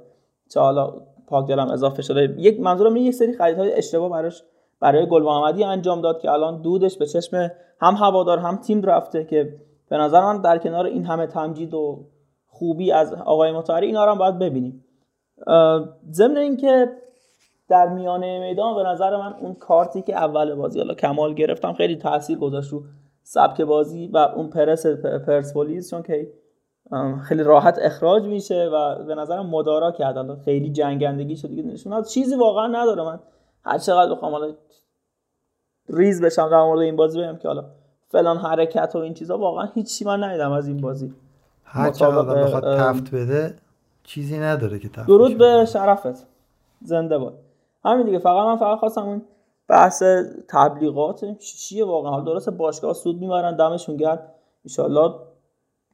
[0.50, 0.92] چه حالا
[1.26, 2.34] پاکدل هم اضافه شده.
[2.38, 4.42] یک منظورم یک سری خریدهای اشتباه براش
[4.80, 9.24] برای گل محمدی انجام داد که الان دودش به چشم هم هوادار هم تیم رفته
[9.24, 12.06] که به نظر من در کنار این همه تمجید و
[12.46, 14.84] خوبی از آقای مطهری اینا هم باید ببینیم.
[16.10, 16.92] ضمن اینکه
[17.68, 21.96] در میانه میدان به نظر من اون کارتی که اول بازی حالا کمال گرفتم خیلی
[21.96, 22.82] تاثیر گذاشت رو
[23.22, 24.86] سبک بازی و اون پرس
[25.26, 26.32] پرسپولیس چون که
[27.22, 32.36] خیلی راحت اخراج میشه و به نظرم مدارا کرد خیلی جنگندگی شد دیگه نشون چیزی
[32.36, 33.02] واقعا نداره.
[33.02, 33.20] من
[33.66, 34.54] هر چقدر بخوام حالا
[35.88, 37.64] ریز بشم در مورد این بازی بگم که حالا
[38.08, 41.14] فلان حرکت و این چیزا واقعا هیچی من ندیدم از این بازی.
[41.64, 43.56] هر چقدر بخواد تفت بده
[44.04, 46.26] چیزی نداره که تفت درود به شرفت.
[46.82, 47.34] زنده باد.
[47.84, 49.22] همین دیگه فقط من فقط خواستم اون
[49.68, 50.02] بحث
[50.48, 52.10] تبلیغات چیه واقعا.
[52.10, 54.32] حال درسته باشگاه سود می‌برن دمشون گرد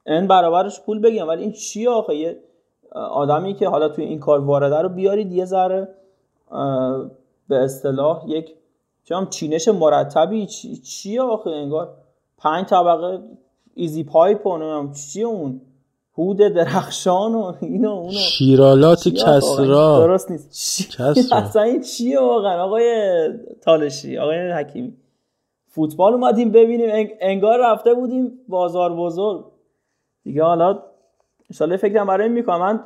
[0.06, 2.38] ان این برابرش پول بگیم ولی این چیه آخه؟ یه
[2.92, 5.88] آدمی که حالا توی این کار وارده رو بیارید یه ذره
[7.48, 8.54] به اصطلاح یک
[9.04, 11.94] چم چینش مرتبی چی چیه آخه انگار؟
[12.38, 13.22] پنج طبقه
[13.74, 15.60] ایزی پایپ و چیه اون
[16.18, 18.12] هود درخشان و اینو اونو.
[18.12, 19.98] شیرآلات کسرا.
[19.98, 20.50] درست نیست.
[20.90, 21.38] کسرا.
[21.38, 23.28] اصلا این چیه واقعا؟ آقای
[23.60, 24.96] تالشی آقای حکیمی.
[25.66, 29.44] فوتبال اومدیم ببینیم انگار رفته بودیم بازار بزرگ.
[30.24, 30.82] دیگه حالا
[31.50, 32.60] انشالله فکرم برای می‌کنم.
[32.60, 32.80] من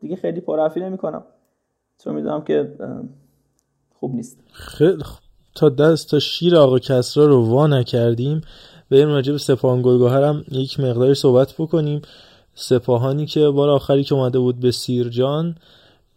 [0.00, 1.24] دیگه خیلی پرحرفی نمی‌کنم.
[1.98, 2.76] چون می‌دونم که
[4.00, 4.38] خوب نیست.
[4.52, 5.02] خیلی
[5.54, 8.40] تا دست تا شیر آقا کسرا رو وا نکردیم.
[8.90, 12.02] بریم راجع به سپاهان گلگهر هم یک مقداری صحبت بکنیم.
[12.54, 15.56] سپاهانی که بار آخری که اومده بود به سیرجان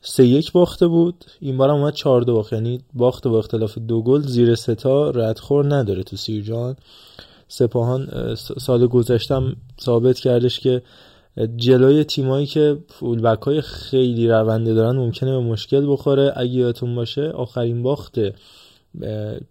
[0.02, 1.26] سه یک باخته بود.
[1.39, 2.54] این بار اومد چهار دو باخت.
[2.54, 6.76] یعنی باخت با اختلاف دو گل زیر ستا ردخور نداره تو سیرجان
[7.48, 10.82] سپاهان سال گذشتم ثابت کردش که
[11.56, 16.34] جلوی تیمایی که فولبک های خیلی رونده دارن ممکنه به مشکل بخوره.
[16.36, 18.20] اگه یادتون باشه آخرین باخت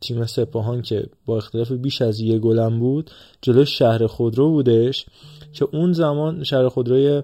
[0.01, 3.11] تیم سپاهان که با اختلاف بیش از یه گلم بود
[3.43, 5.07] جلوی شهر خودرو بودش
[5.53, 7.23] که اون زمان شهر خودروی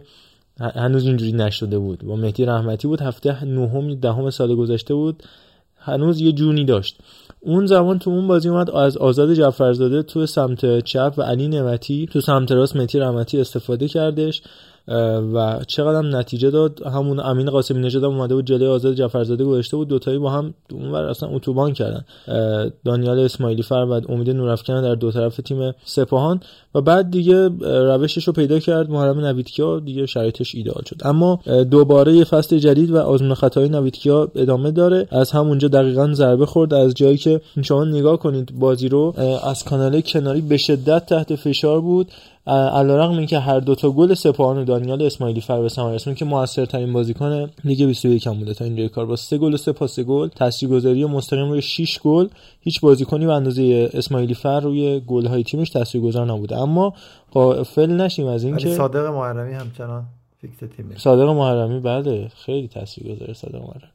[0.60, 2.04] هنوز اینجوری نشده بود.
[2.04, 5.22] با مهدی رحمتی بود هفته نهم دهم سال گذشته بود.
[5.76, 6.96] هنوز یه جونی داشت.
[7.44, 12.06] اون زمان تو اون بازی اومد از آزاد جعفرزاده تو سمت چپ و علی نعمتی
[12.12, 14.42] تو سمت راست مهدی رحمتی استفاده کردش.
[15.34, 19.76] و چقدر هم نتیجه داد؟ همون امین قاسمی نژاد اومده بود جلوی آزاد جعفرزاده گذاشته
[19.76, 19.88] بود.
[19.88, 22.04] دوتایی با هم اونور اصلا اتوبان کردن.
[22.84, 26.40] دانیال اسماعیلی فر و امید نورافکن در دو طرف تیم سپاهان.
[26.74, 29.80] و بعد دیگه روشش رو پیدا کرد محرم نویدکیا.
[29.80, 30.96] دیگه شرایطش ایدئال شد.
[31.04, 35.08] اما دوباره یه فصل جدید و آزمون خطای نویدکیا ادامه داره.
[35.10, 36.74] از همونجا دقیقا ضربه خورد.
[36.74, 41.80] از جایی که شما نگاه کنید بازی رو از کانال کناری به شدت تحت فشار
[41.80, 42.08] بود.
[42.46, 46.24] علیرغم اینکه هر دو تا گل سپاهان و دانیال اسماعیلی فر به ثمر رسوند که
[46.24, 48.54] موثرترین بازیکن لیگ 21 هم بوده.
[48.54, 52.28] تا اینجای کار با سه گل و سه پاس گل تاثیرگذاری مستقیم روی 6 گل
[52.60, 56.56] هیچ بازیکنی به اندازه اسماعیلی فر روی گل های تیمش تاثیرگذار نبوده.
[56.58, 56.94] اما
[57.30, 60.04] غافل نشیم از اینکه صادق محرمی همچنان
[60.40, 63.90] فیکس تیم صادق محرمی بله خیلی تاثیرگذار صادق محرمی.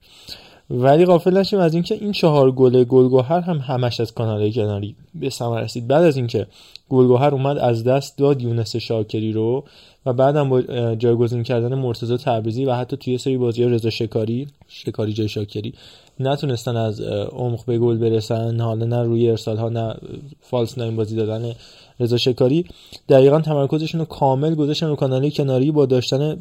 [0.69, 5.29] ولی غافل نشیم از اینکه این چهار گل گلگوهر هم همش از کانال کناری به
[5.29, 5.87] ثمر رسید.
[5.87, 6.47] بعد از اینکه
[6.89, 9.63] گلگوهر اومد از دست داد یونس شاکری رو
[10.05, 10.61] و بعدم با
[10.95, 15.73] جایگزین کردن مرتضی تبریزی و حتی توی سری بازی رضا شکاری شکاری جای شاکری
[16.19, 17.01] نتونستن از
[17.31, 19.95] عمق به گل برسن حالا نه روی ارسال ها نه
[20.41, 21.51] فالس ناین بازی دادن
[21.99, 22.65] رضا شکاری.
[23.09, 26.37] دقیقا تمرکزشون رو کامل گذاشتن رو کانال کناری با داشتن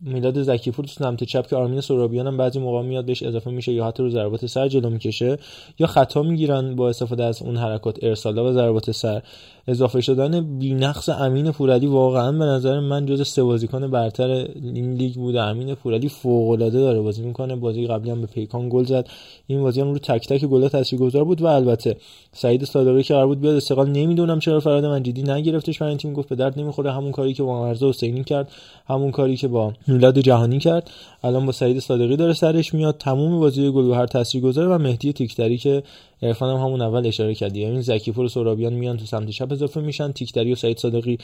[0.00, 3.72] میلاد زکیپور تو سمت چپ که آرمین سرابیان هم بعضی موقع میاد بهش اضافه میشه
[3.72, 5.38] یا حتی رو ضربات سر جلو می‌کشه
[5.78, 9.22] یا خطا می‌گیرن با استفاده از اون حرکات ارسالا و ضربات سر.
[9.68, 15.14] اضافه شدن بینقص امین پورعلی واقعا به نظر من جز سه بازیکن برتر این لیگ
[15.14, 15.42] بوده.
[15.42, 17.56] امین پورعلی فوق العاده داره بازی می‌کنه.
[17.56, 19.08] بازی قبلی هم به پیکان گل زد.
[19.46, 21.96] این بازی هم رو تک تک گل تاثیرگذار بود و البته
[22.32, 26.28] سعید صادقی که قرار بود بیاد استقلال نمی‌دونم چرا فراد منجدی نگرفتش این تیم گفت
[26.28, 26.92] به درد نمی‌خوره.
[26.92, 28.48] همون کاری که با مرزا حسینی کرد
[28.88, 30.90] همون کاری که با میلاد جهانی کرد.
[31.26, 35.82] الان با سعید صادقی داره سرش میاد تموم بازی گلگهر تاثیرگذار و مهدی تیکتری که
[36.22, 37.60] عرفان هم همون اول اشاره کردی.
[37.60, 41.18] یعنی زکیپور و سرابیان میان تو سمت چپ اضافه میشن تیکتری و سعید صادقی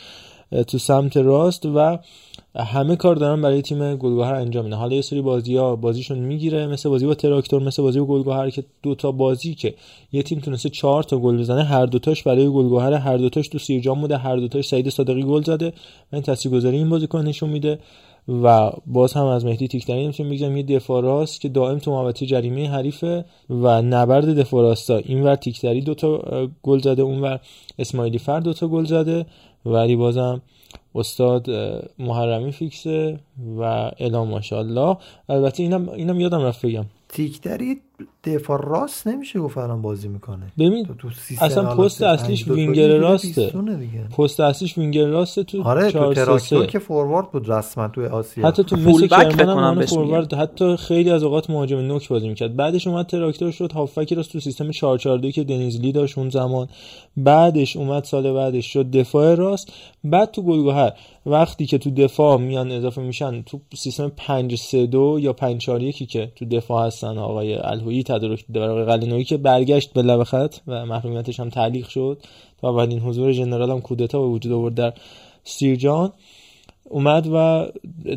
[0.67, 1.99] تو سمت راست و
[2.57, 4.77] همه کار دارن برای تیم گلگهر انجام میدن.
[4.77, 8.51] حالا یه سری بازی ها بازیشون می‌گیره مثل بازی با تراکتور مثل بازی با گلگهر
[8.51, 9.75] که دو تا بازی که
[10.13, 14.01] یه تیم تونسته چهار تا گل بزنه هر دوتاش برای گلگهر هر دوتاش تو سیرجان
[14.01, 15.73] بوده هر دوتاش سعید صادقی گل زده.
[16.13, 17.79] این تاثیرگذاری این بازیکن نشون میده.
[18.29, 22.27] و باز هم از مهدی تیکتری می‌تونیم بگم یه دفاع راست که دائم تو محوطه
[22.27, 24.97] جریمه حریفه و نبرد دفاع راستا.
[24.97, 26.23] اینور تیکتری دوتا
[26.63, 27.41] گل زده اونور
[27.79, 29.27] اسماعیلی فر دوتا گل زده
[29.67, 30.43] ولی بازم
[30.95, 31.47] استاد
[31.99, 33.19] محرمی فیکسه
[33.59, 34.97] و الا ماشاءالله.
[35.29, 36.85] البته اینم اینم یادم رفت بگم.
[37.13, 37.81] تیکدری
[38.25, 40.53] دفاع راست نمیشه گفت الان بازی می‌کنه.
[40.59, 41.09] ببین تو
[41.41, 43.53] اصلا پست اصلیش وینگر راسته.
[44.19, 48.47] پست اصلیش وینگر راسته تو آره تو تراکتور که فوروارد بود رسما تو آسیا.
[48.47, 52.57] حتی تو مس کرمان هم فوروارد حتی خیلی از اوقات مهاجم نوک بازی می‌کرد.
[52.57, 56.69] بعدش اومد تراکتور شد هافبک راست تو سیستم 442 که دنیزلی داشت اون زمان.
[57.17, 59.73] بعدش اومد سال بعدش شد دفاع راست.
[60.05, 60.93] بعد تو گلگهر
[61.27, 65.83] وقتی که تو دفاع میان اضافه میشن تو سیستم 5 3 2 یا 5 4
[65.83, 70.57] 1 که تو دفاع هستن آقای الهویی تدارک برای قلنویی که برگشت به لب خط
[70.67, 72.23] و محرومیتش هم تعلیق شد.
[72.61, 74.93] تا اولین حضور ژنرال هم کودتا به وجود آورد در
[75.45, 76.13] سیرجان.
[76.85, 77.67] اومد و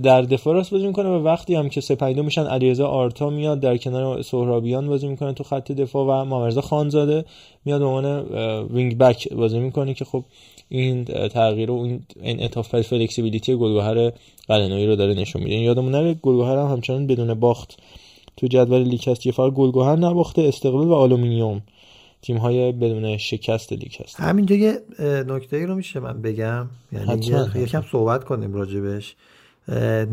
[0.04, 3.78] در دفاع راست بازی می‌کنه و وقتی هم که سپیدو میشن علیرضا آرتا میاد در
[3.78, 7.26] کنار سهرابیان بازی می‌کنه تو خط دفاع و مامرزا خانزاده
[7.66, 8.22] میاد به عنوان
[8.64, 10.24] وینگ بک بازی می‌کنه که خب
[10.70, 14.12] این تغییر و این انعطاف flexibility گلگهر
[14.48, 15.56] قلعه‌نویی رو داره نشون میده.
[15.56, 17.78] یادمون نره گلگهر هم همچنان بدون باخت
[18.38, 21.62] تو جدول لیگ هست یه فقط گلگهر نباخته استقلال و آلومینیوم
[22.22, 24.20] تیم های بدون شکست لیگ هست.
[24.20, 24.80] همینجا یه
[25.28, 26.68] نکته ای رو میشه من بگم.
[26.92, 27.26] یعنی
[27.56, 29.16] یکم صحبت کنیم راجبش.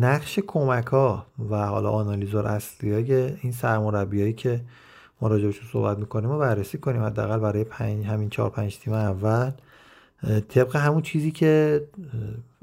[0.01, 4.61] نقش کمک ها و حالا آنالیزور اصلی های این سرمربیایی که
[5.21, 9.51] ما راجبشون صحبت می‌کنیم و بررسی کنیم حداقل برای پنج همین چهار پنج تیم اول.
[10.49, 11.83] طبق همون چیزی که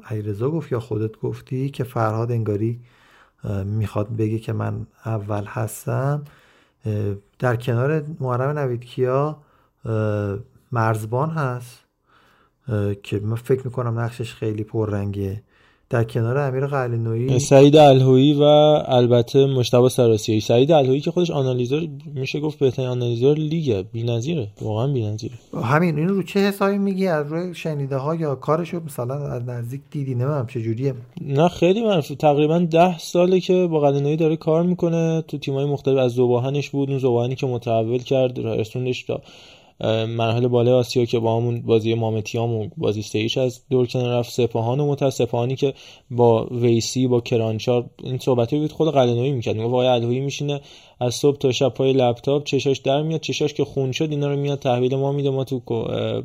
[0.06, 2.80] علیرضا گفت یا خودت گفتی که فرهاد انگاری
[3.66, 6.24] می‌خواد بگه که من اول هستم
[7.40, 9.38] در کنار محرم نویدکیا
[10.72, 11.80] مرزبان هست
[13.04, 15.44] که من فکر می‌کنم نقشش خیلی پررنگه.
[15.90, 21.88] در کنار امیر قلنویی سعید الهویی و البته مشتبه سراسیایی سعید الهویی که خودش آنالیزور
[22.16, 23.84] میشه گفت بهترین آنالیزور لیگه.
[23.84, 24.48] بی‌نظیره.
[24.62, 25.34] واقعا بی‌نظیره.
[25.64, 29.82] همین اینو رو چه حسابی میگی؟ از روی شنیده ها یا کارشو مثلا از نزدیک
[29.92, 30.94] دیدی؟ نمی‌دونم چه جوریه.
[31.22, 35.24] نه خیلی معروفه تقریبا ده ساله که با قلنویی داره کار می‌کنه.
[35.28, 36.90] تو تیمای مختلف از زباهنش بود.
[36.90, 39.06] اون زباهنی که متحول کرد رسوندش
[40.08, 44.32] مرحله بالای آسیا که با همون بازی مامتیام و بازی استیش از دور کنار رفت
[44.32, 45.74] سپاهان و متاسفانی که
[46.12, 49.56] با ویسی با کرانچار این صحبتی بود خود قلنویی می‌کرد.
[49.56, 50.62] میگه الهویی میشینه
[51.00, 54.38] از صبح تا شب پای لپتاپ چشاش در میاد چشاش که خون شد اینا رو
[54.38, 55.30] میاد تحویل ما میده.
[55.30, 55.62] ما تو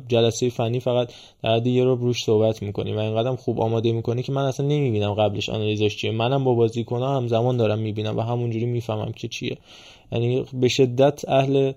[0.07, 1.11] جلسه فنی فقط
[1.43, 2.95] در حد یه رو روش صحبت می‌کنیم.
[2.95, 6.11] و اینقدر خوب آماده می‌کنه که من اصلا نمی‌بینم قبلش آنالیزش چیه.
[6.11, 9.57] منم با بازیکن‌ها همزمان دارم می‌بینم و همونجوری می‌فهمم که چیه.
[10.11, 11.71] یعنی به شدت اهل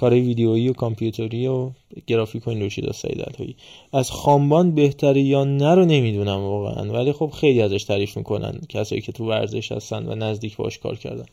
[0.00, 1.70] کار ویدیویی و کامپیوتری و
[2.06, 3.56] گرافیک و این روشید سعید الهایی
[3.92, 9.00] از خامبان بهتره یا نه رو نمی‌دونم واقعا ولی خب خیلی ازش تعریف می‌کنن کسایی
[9.00, 11.24] که تو ورزش هستن و نزدیک باش کار کردن.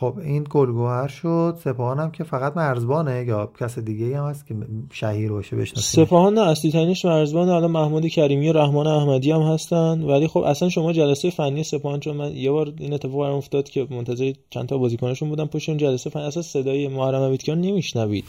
[0.00, 1.58] خب این گلگوهر شد.
[1.64, 4.54] سپاهان هم که فقط مرزبانه یا کس دیگه هم هست که
[4.92, 7.52] شهیر باشه بشناسیم سپاهان اصلی ترینش مرزبانه.
[7.52, 10.02] حالا محمود کریمی و رحمان احمدی هم هستن.
[10.02, 13.68] ولی خب اصلا شما جلسه فنی سپاهان چون من یه بار این اتفاق برام افتاد
[13.68, 18.24] که منتظر چند تا بازیکنشون بودم پشت اون جلسه فنی اصلا صدای محرم نمیشنوید.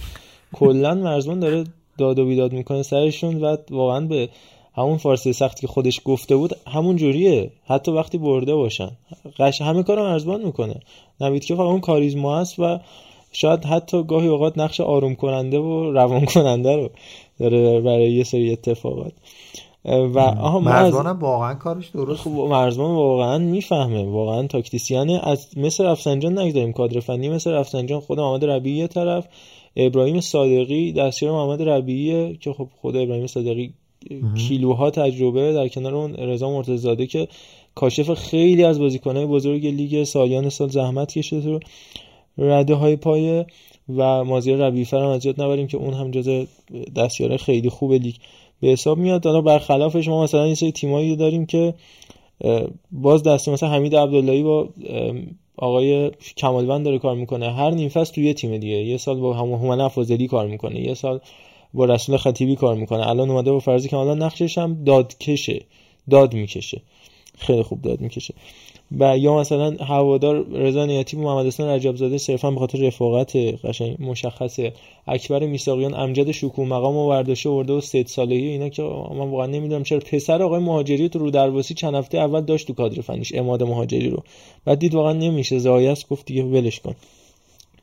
[0.53, 1.63] کلا مرزبان داره
[1.97, 4.29] داد و بیداد می‌کنه سرشون و واقعا به
[4.77, 7.51] همون فارسی سخت که خودش گفته بود همون جوریه.
[7.65, 8.91] حتی وقتی برده باشن.
[9.39, 10.75] قش همه کارو مرزبان می‌کنه.
[11.21, 12.79] نوید که اون کاریزما است و
[13.31, 16.89] شاید حتی گاهی اوقات نقش آروم کننده و روان کننده رو
[17.39, 19.11] داره برای یه سری اتفاقات.
[19.85, 24.05] و آها مرزبان واقعا کارش درست خب مرزبان واقعا می‌فهمه.
[24.05, 25.19] واقعا تاکتیسیانه.
[25.23, 26.73] از مثل افسنجان نگذاریم.
[26.73, 27.99] کادر فنی مثل افسنجان.
[27.99, 29.27] خود محمد ربیعی یه طرف.
[29.75, 33.73] ابراهیم صادقی دستیار محمد ربیعی که خب خود ابراهیم صادقی
[34.37, 37.27] کیلوها تجربه در کنار اون رضا مرتضزاده که
[37.75, 41.59] کاشف خیلی از بازیکنهای بزرگ لیگ سالیان سال زحمت کشیده تو
[42.37, 43.45] رده های پایه
[43.95, 46.47] و مازیار ربیفر هم از یاد نبریم که اون هم جز
[46.95, 48.15] دستیار خیلی خوب لیگ.
[48.61, 49.25] به حساب میاد.
[49.25, 51.73] حالا برخلافش ما مثلا یه سری تیمایی داریم که
[52.91, 54.69] باز دست مثلا حمید عبداللهی با
[55.57, 57.53] آقای کمالوند داره کار می‌کنه.
[57.53, 58.75] هر نیم فصل توی تیم دیگه.
[58.75, 60.79] یه سال با همون هومن افاضلی کار می‌کنه.
[60.79, 61.19] یه سال
[61.73, 63.07] با رسول خطیبی کار می‌کنه.
[63.07, 65.65] الان اومده با فرضی که الان نقشش هم دادکشه.
[66.09, 66.81] داد می‌کشه.
[67.37, 68.33] خیلی خوب داد می‌کشه.
[68.91, 73.97] و یا مثلا هوادار رضا نیاتی محمد حسین رجب زاده صرفا به خاطر رفاقت قشنگ
[73.99, 74.73] مشخصه.
[75.07, 79.45] اکبر میساقیان امجد شکوه مقام و ورداشه ورده و سید صالحی اینا که من واقعا
[79.45, 83.35] نمی‌دونم چرا پسر آقای مهاجری تو رو درواسی چند هفته اول داشت تو کادر فنیش
[83.35, 84.23] اماد مهاجری رو.
[84.65, 86.95] بعد دید واقعا نمیشه زایس گفت دیگه ولش کن.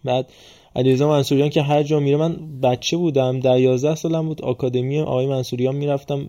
[0.05, 0.31] بعد
[0.77, 5.27] علیرضا منصوریان که هر جا میره من بچه بودم در 11 سالم بود آکادمی آقای
[5.27, 6.29] منصوریان می‌رفتم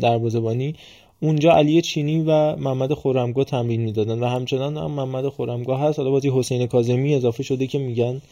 [0.00, 0.74] دروازه‌بانی.
[1.20, 5.98] اونجا علی چینی و محمد خورمگاه تمرین می‌دادن و همچنان هم محمد خورمگاه هست.
[5.98, 8.22] حالا بازی حسین کاظمی اضافه شده که میگن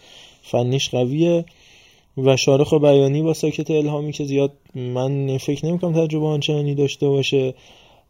[0.43, 1.45] فنیش قویه
[2.17, 7.55] و شارخ بیانی با ساکت الهامی که زیاد من فکر نمی‌کنم تجربه آنچنانی داشته باشه.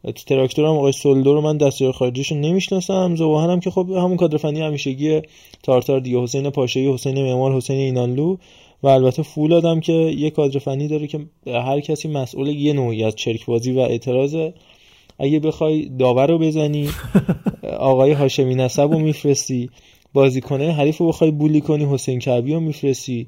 [0.03, 3.15] تو تراکتور هم آقای سولدو رو من دستیار خارجیش رو نمی‌شناسم.
[3.15, 5.21] زواهن هم که خب همون کادر فنی همیشگی
[5.63, 8.37] تارتار دیگه حسین پاشایی حسین معمار حسین اینانلو.
[8.83, 13.15] و البته فولادم که یه کادر فنی داره که هر کسی مسئول یه نوعی از
[13.15, 14.53] چرک بازی و اعتراضه.
[15.19, 16.89] اگه بخوای داور رو بزنی
[17.79, 19.69] آقای هاشمی نسب رو میفرستی.
[20.13, 23.27] بازیکنه حریف رو بخوای بولی کنی حسین کربی رو میفرستی.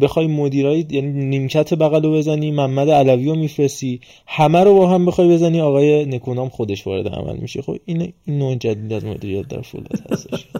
[0.00, 4.00] بخوای مدیرای یعنی نیمکت بغل رو بزنی محمد علوی رو میفرستی.
[4.26, 7.62] همه رو با هم بخوای بزنی آقای نکونام خودش وارد عمل میشه.
[7.62, 10.46] خب این این نوع جدید از مدیریت در فولاد هستش.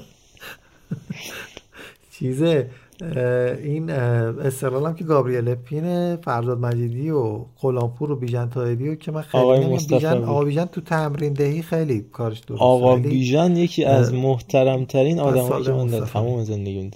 [2.18, 2.70] چیزه.
[3.02, 9.22] این استقلال که گابریل پین فرزاد مجیدی و غلامپور و بیژن طاهری و که من
[9.22, 12.62] خیلی بیژن آقا بیژن تو تمرین دهی خیلی کارش درست.
[12.62, 16.90] آقا بیژن یکی از محترم ترین آدمایی که من در تمام زندگیم.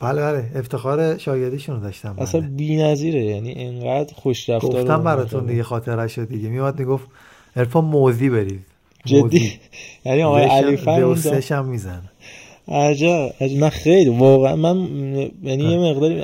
[0.00, 0.50] بله بله.
[0.54, 3.24] افتخار شاگردیشون رو داشتم اصلا بی‌نظیره.
[3.24, 6.48] یعنی اینقدر خوش رفتار گفتم براتون دیگه خاطرش شد دیگه.
[6.48, 7.06] میومد می‌گفت
[7.56, 8.60] عرفان موزی برید
[9.04, 9.52] جدی.
[10.04, 11.16] یعنی آقای علی فهم
[11.50, 12.10] هم می‌زنه.
[12.68, 14.76] عجب نه خیلی واقعا من
[15.42, 16.22] یعنی یه مقداری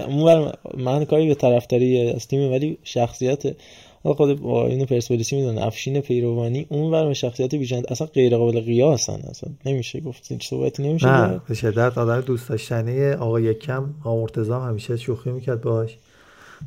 [0.78, 3.56] من کاری به طرفداری از تیم ولی شخصیت
[4.02, 9.50] خود اینو پرسپولیسی می‌دونه افشین پیروانی اون ور شخصیت بیژن اصلا غیر قابل قیاسن اصلا
[9.66, 10.26] نمیشه گفت.
[10.30, 15.30] این صحبتی نمیشه نه به شدت آدم دوست داشتنی آقا یکم آقا مرتضی همیشه شوخی
[15.30, 15.96] می‌کرد باش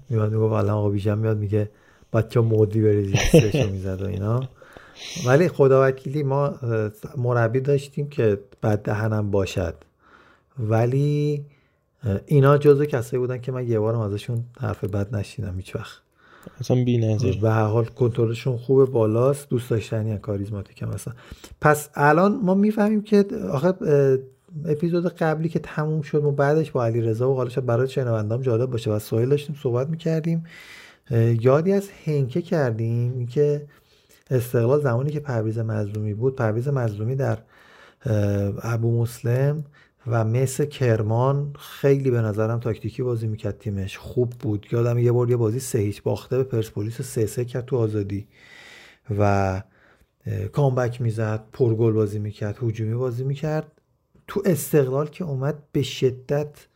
[0.09, 1.69] میاد می‌گفت الان آقا بیژن میاد میگه
[2.13, 3.17] بچه مودی بریزی
[3.71, 4.49] می‌زد و اینا.
[5.25, 6.53] ولی خدا وکیلی ما
[7.17, 9.75] مربی داشتیم که بد دهنم باشد.
[10.59, 11.45] ولی
[12.25, 15.99] اینا جزو کسایی بودن که من یه بارم ازشون حرف بد نشیدم هیچ وقت.
[16.59, 21.13] اصلا بی نظر به هر حال کنترلشون خوبه بالاست دوست داشتنی کاریزماتیک هم مثلا
[21.61, 23.73] پس الان ما می‌فهمیم که آخه
[24.65, 28.69] اپیزود قبلی که تموم شد ما بعدش با علی رضا و حالا برای شنوندام جالب
[28.69, 30.43] باشه و سوال داشتیم صحبت می‌کردیم.
[31.41, 33.65] یادی از هنکه کردیم اینکه
[34.31, 37.37] استقلال زمانی که پرویز مظلومی بود پرویز مظلومی در
[38.61, 39.63] ابو مسلم
[40.07, 43.97] و مس کرمان خیلی به نظرم تاکتیکی بازی می‌کرد تیمش.
[43.97, 44.67] خوب بود.
[44.71, 48.27] یادم یه بار یه بازی سه هیچ باخته به پرسپولیس سه سه کرد تو آزادی.
[49.19, 49.61] و
[50.51, 53.71] comeback می‌زد پرگل بازی می‌کرد هجومی بازی می‌کرد.
[54.27, 56.67] تو استقلال که اومد به شدت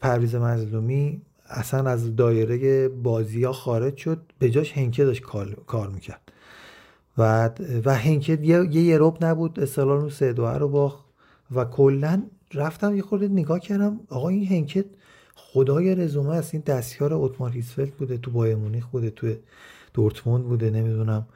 [0.00, 4.20] پرویز مظلومی اصلا از دایره بازی ها خارج شد.
[4.38, 5.22] به جاش هنکه داشت
[5.66, 6.32] کار می‌کرد.
[7.18, 7.50] و
[7.84, 11.04] و هنکه یه یه یروب نبود استقلال اون سه دوه رو باخت.
[11.54, 12.22] و کلا
[12.54, 14.84] رفتم یه خورده نگاه کردم آقا این هنکه
[15.34, 19.34] خدای رزومه است این دستیار اوتمار هیسفلد بوده تو بایر مونیخ بوده تو
[19.94, 21.26] دورتموند بوده نمی‌دونم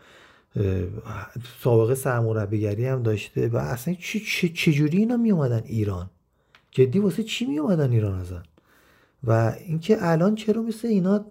[1.62, 3.48] سابقه سرمربیگری هم داشته.
[3.48, 6.10] و اصلا چی چی چجوری اینا می اومدن ایران؟
[6.70, 8.42] جدی واسه چی می اومدن ایران ازن؟
[9.24, 11.24] و اینکه الان چرا مثل اینا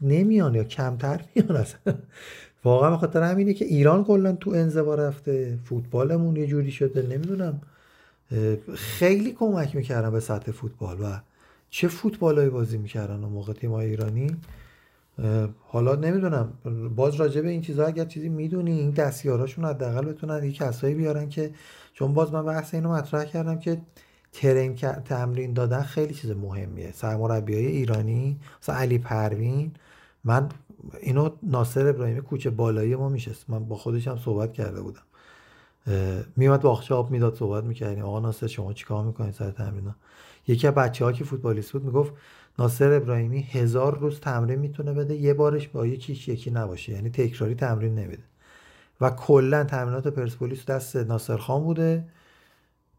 [0.00, 1.94] نمیان یا کمتر میان اصلا
[2.64, 7.60] واقعا به خاطر همینه که ایران کلا تو انزوا رفته فوتبالمون یه جوری شده نمی‌دونم.
[8.74, 11.20] خیلی کمک می‌کردن به سطح فوتبال و
[11.70, 14.36] چه فوتبالایی بازی می‌کردن اون موقع تیمای ایرانی؟
[15.60, 16.52] حالا نمی‌دونم.
[16.96, 21.28] باز راجع به این چیزها اگر چیزی می‌دونی این دستیاراشون حداقل بتونن یه کسایی بیارن
[21.28, 21.50] که
[21.92, 23.80] چون باز من بحث اینو مطرح کردم که
[24.32, 26.92] ترین تمرین دادن خیلی چیز مهمیه.
[26.92, 29.72] سرمربیای ایرانی مثلا علی پروین.
[30.24, 30.48] من
[31.00, 33.50] اینو ناصر ابراهیمی کوچه بالایی ما میشست.
[33.50, 35.02] من با خودش هم صحبت کرده بودم.
[36.36, 38.04] میومد باخچه آب می‌داد صحبت می‌کردیم.
[38.04, 39.94] آقا ناصر شما چیکار می‌کنید سر تمرین
[40.46, 42.12] یکی از بچه ها که فوتبالیست بود می‌گفت
[42.58, 46.92] ناصر ابراهیمی هزار روز تمرین می‌تونه بده یه بارش با یکیش یکی نباشه.
[46.92, 48.22] یعنی تکراری تمرین نمیده.
[49.00, 52.04] و کلا تمرینات پرسپولیس دست ناصر خان بوده.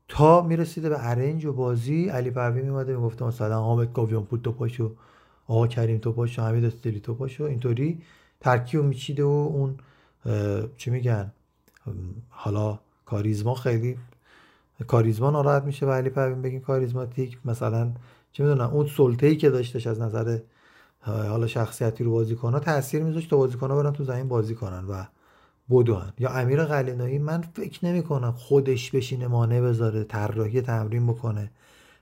[0.08, 4.52] تا می‌رسیده به ارنج و بازی علی پروین میومده می‌گفته مثلا حامد گاویان پوت تو
[4.52, 4.96] پاشو.
[5.48, 8.02] آقا کریم تو پاشو حمید استلی تو پاشو اینطوری
[8.40, 9.78] ترکیب میچیده و اون
[10.78, 11.32] چی میگن؟
[12.30, 13.98] حالا کاریزما خیلی
[14.88, 17.92] کاریزما ناراحت میشه و علی پروین بگیم کاریزماتیک مثلا
[18.32, 20.40] چه می‌دونم اون سلطه‌ای که داشتش از نظر
[21.02, 25.04] حالا شخصیتی رو بازیکن ها تاثیر میذاشت تا بازیکن برن تو زمین بازی کنن و
[25.70, 31.52] بدون یا امیر قلنایی من فکر نمی کنم خودش بشینه مانع بذاره طراحی تمرین بکنه.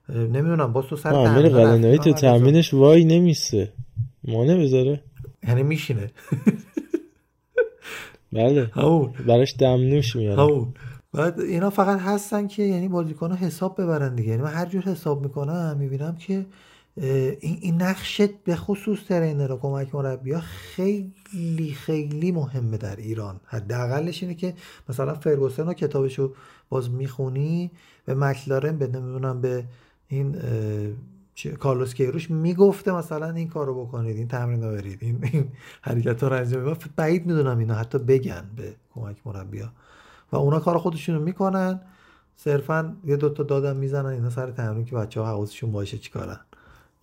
[0.09, 3.73] نمی‌دونم باز تو سر امیر قلنایی تو تمرینش وای نمیسته
[4.23, 5.01] مانع بذاره.
[5.47, 6.11] یعنی میشینه.
[8.33, 8.71] بله.
[8.73, 9.13] همون.
[9.27, 10.73] براش دمنوش میاد همون.
[11.13, 14.29] بعد اینا فقط هستن که یعنی بازیکن ها حساب ببرن دیگه.
[14.29, 16.45] یعنی من هر جور حساب می‌کنم می‌بینم که
[16.97, 23.39] این, این نقشت به خصوص ترینر و کمک مربی خیلی خیلی مهمه در ایران.
[23.45, 24.53] حداقلش اینه که
[24.89, 26.33] مثلا فرگوسن کتابشو
[26.69, 27.71] باز می‌خونی
[28.05, 29.63] به مکلارن به نمی‌دونم به
[30.15, 30.35] این
[31.59, 35.47] کارلوس کیروش می‌گفته مثلا این کارو بکنید این تمرین رو برید این, این
[35.81, 36.77] حرکت رو انجام بدید.
[36.95, 39.69] بعید می‌دونم اینا حتی بگن به کمک مربیا
[40.31, 41.79] و اونا کار خودشونو می‌کنن.
[42.35, 46.39] صرفا یه دوتا دادم می‌زنن اینا سر تمرین که بچه ها حواسشون باشه چیکارن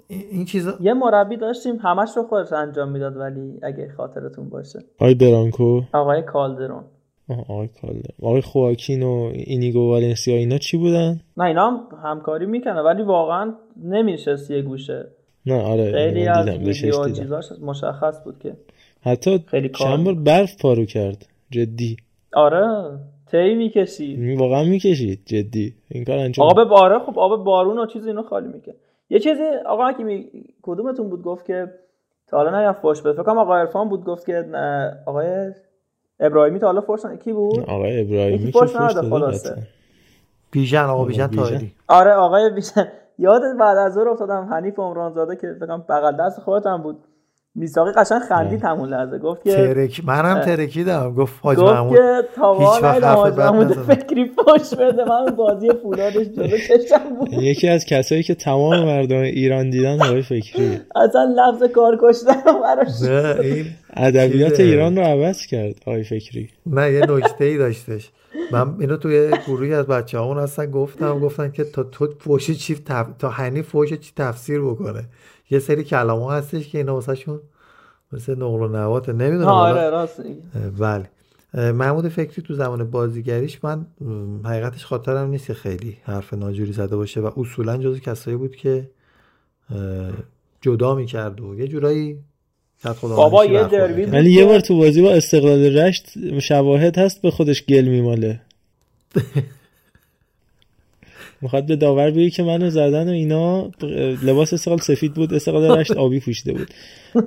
[0.09, 4.85] این چیزا یه مربی داشتیم همش رو خودش انجام می‌داد ولی اگه خاطرتون باشه.
[4.99, 6.85] آقای برانکو آقای کالدرون.
[7.29, 12.81] آقای کالدرون آقای خواکین و اینیگو والنسیا اینا چی بودن؟ نه اینا هم همکاری می‌کنه
[12.83, 13.55] ولی واقعا
[13.85, 15.07] نمیشست یه گوشه.
[15.47, 18.57] نه آره خیلی از ویدیو چیزاش مشخص بود که
[19.03, 21.97] حتی خیلی چند بار برف پارو کرد جدی.
[22.33, 22.99] آره
[23.31, 24.41] تی می‌کشید.
[24.41, 25.75] واقعا می‌کشید جدی.
[25.91, 28.75] این کار انجام آب باره خب آب بارون و چیز اینو خالی می‌کنه
[29.11, 30.25] یه چیزی آقا حکیمی
[30.63, 31.67] کدومتون بود گفت که
[32.27, 34.45] تا حالا فوش بده؟ فکر کنم آقا عرفان بود گفت که
[35.07, 35.53] آقای
[36.23, 39.57] ابراهیمی تا حالا فوش کی بود؟ آقای ابراهیمی فوش نداد خلاصه.
[40.51, 42.89] بیژن آقا بیژن تایری آره آقای بیژن.
[43.19, 46.97] یادت بعد از ظهر افتادم حنیف عمرانزاده که فکر بغل دست خودت بود.
[47.55, 49.19] میساقی قشنگ خندید همون لحظه.
[49.19, 54.75] گفت که ترک منم ترکیدم گفت حاج گفت محمود که تاوان حاج محمود فکری پشت
[54.75, 55.05] بده.
[55.05, 60.23] من بازی فولادش جلو چشم بود یکی از کسایی که تمام مردم ایران دیدن های
[60.23, 60.81] فکری.
[60.97, 62.89] اصلا لفظ کار کشتن براش
[63.93, 66.49] ادبیات ایران رو عوض کرد آقای فکری.
[66.67, 68.11] نه یه نکته ای داشتش.
[68.53, 72.75] من اینو توی گروهی از بچه همون هستن گفتم گفتن که تا تو فوش چی
[72.75, 73.07] تف...
[73.19, 75.05] تا هنی فوش چی تفسیر بکنه.
[75.51, 77.41] یه سری کلام ها هستش که اینا واسه شون
[78.13, 80.23] مثل نقل و نوات نمی‌دونم آره راست
[80.79, 81.09] بله.
[81.73, 83.87] محمود فکری تو زمان بازیگریش من
[84.45, 88.91] حقیقتش خاطرم نیست که خیلی حرف ناجوری زده باشه و اصولا جزو کسایی بود که
[90.61, 92.19] جدا می‌کرد و یه جورایی
[93.03, 94.13] بابا یه کرد.
[94.13, 98.41] ولی یه بار تو بازی با استقلال رشت شواهد هست به خودش گل میماله
[101.43, 103.71] می‌خواد به داور بگه که منو زدن و اینا
[104.23, 106.69] لباس استقلال سفید بود استقلال رشت آبی پوشیده بود.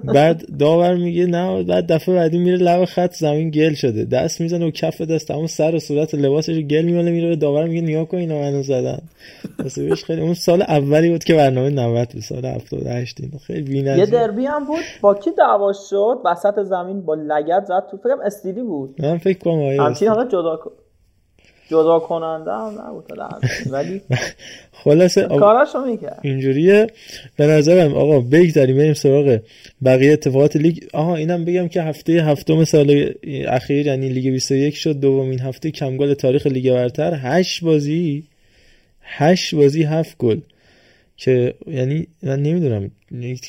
[0.04, 4.06] بعد داور میگه نه بعد دفعه بعدی میره لب خط زمین گل شده.
[4.06, 7.68] دست می‌زنه و کف دست اون سر و صورت لباسش گل میماله میره به داور
[7.68, 9.00] میگه نگاه کن اینا منو زدن.
[9.66, 13.38] تصویرش خیلی اون سال اولی بود که برنامه 90 بود سال 78 اینا.
[13.38, 14.80] خیلی یه بی‌نظیر دربی هم بود.
[15.02, 18.96] با کی دعوا شد؟ وسط زمین با لگت زد تو فکرم استیلی بود.
[19.00, 20.60] من فکر کنم آیه همچین حالا جدا
[21.70, 23.06] جدا کننده هم نبود.
[23.70, 24.02] ولی
[24.84, 26.20] خلاصه آقا- کاراشو می‌کرد.
[26.24, 26.88] اینجوریه.
[27.38, 29.40] به نظرم آقا بگذاریم بریم سراغ
[29.86, 30.78] بقیه اتفاقات لیگ.
[30.94, 33.14] آها اینم بگم که هفته هفتم سال
[33.48, 37.14] اخیر یعنی لیگ 21 شد دومین هفته کم گل تاریخ لیگ برتر.
[37.22, 38.24] هشت بازی
[39.02, 40.40] هشت بازی هفت گل.
[41.18, 42.92] که یعنی من نمی‌دونم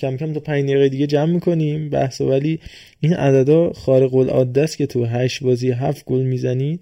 [0.00, 2.60] کم کم تا پنج دقیقه دیگه جمع می‌کنیم بحث ولی
[3.00, 6.80] این عددا خارق العاده است که تو هشت بازی هفت گل می‌زنید.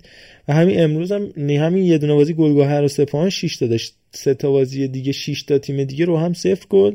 [0.48, 3.94] و همین امروز هم همین یه دونه بازی گلگهر و سپاهان 6 تا داشت.
[4.12, 6.94] سه تا بازی دیگه 6 تا تیم دیگه رو هم صفر گل.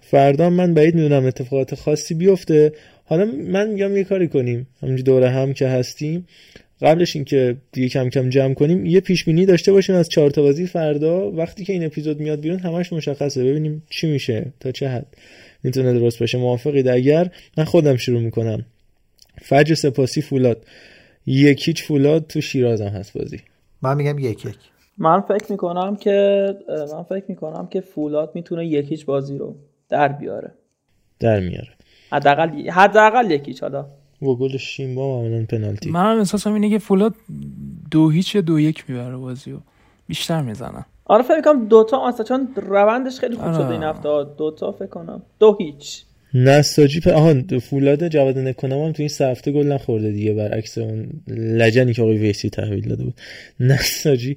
[0.00, 2.72] فردا من بعید می‌دونم اتفاقات خاصی بیفته.
[3.04, 4.66] حالا من میگم یه کاری کنیم.
[4.82, 6.26] همینجور دوره هم که هستیم.
[6.82, 10.42] قبلش اینکه دیگه کم کم جمع کنیم یه پیش بینی داشته باشیم از چهار تا
[10.42, 11.30] بازی فردا.
[11.30, 13.44] وقتی که این اپیزود میاد بیرون همش مشخصه.
[13.44, 15.06] ببینیم چی میشه تا چه حد.
[15.62, 16.38] می‌تونه درست باشه.
[16.38, 18.64] موافقید؟ اگر من خودم شروع می‌کنم.
[19.42, 20.66] فجر سپاسی فولاد.
[21.26, 23.40] یک هیچ فولاد تو شیراز هم هست بازی.
[23.82, 24.56] من میگم یک یک.
[24.98, 26.48] من فکر می‌کنم که
[26.92, 29.54] من فکر می‌کنم که فولاد می‌تونه یکیچ بازی رو
[29.88, 30.50] در بیاره.
[31.20, 31.68] در میاره.
[32.12, 33.86] حداقل حداقل یکیچ حالا.
[34.22, 35.90] با گل شیمبا معمولا پنالتی.
[35.90, 37.14] من هم احساسم اینه که فولاد
[37.90, 39.56] دو هیچ دو یک می‌بره بازی و
[40.06, 43.54] بیشتر می‌زنن آره فکر می‌کنم دوتا اصلا چون روندش خیلی خوب آره.
[43.54, 44.24] شده این هفته.
[44.38, 45.22] دوتا فکر کنم.
[45.38, 46.04] دو هیچ.
[46.44, 47.08] نساجی پ...
[47.08, 50.32] آها فولاد جواد نکنم هم تو این سه هفته گل نخورده دیگه.
[50.32, 53.14] برعکس اون لجنی که آقای ویسی تحویل داده بود.
[53.60, 54.36] نساجی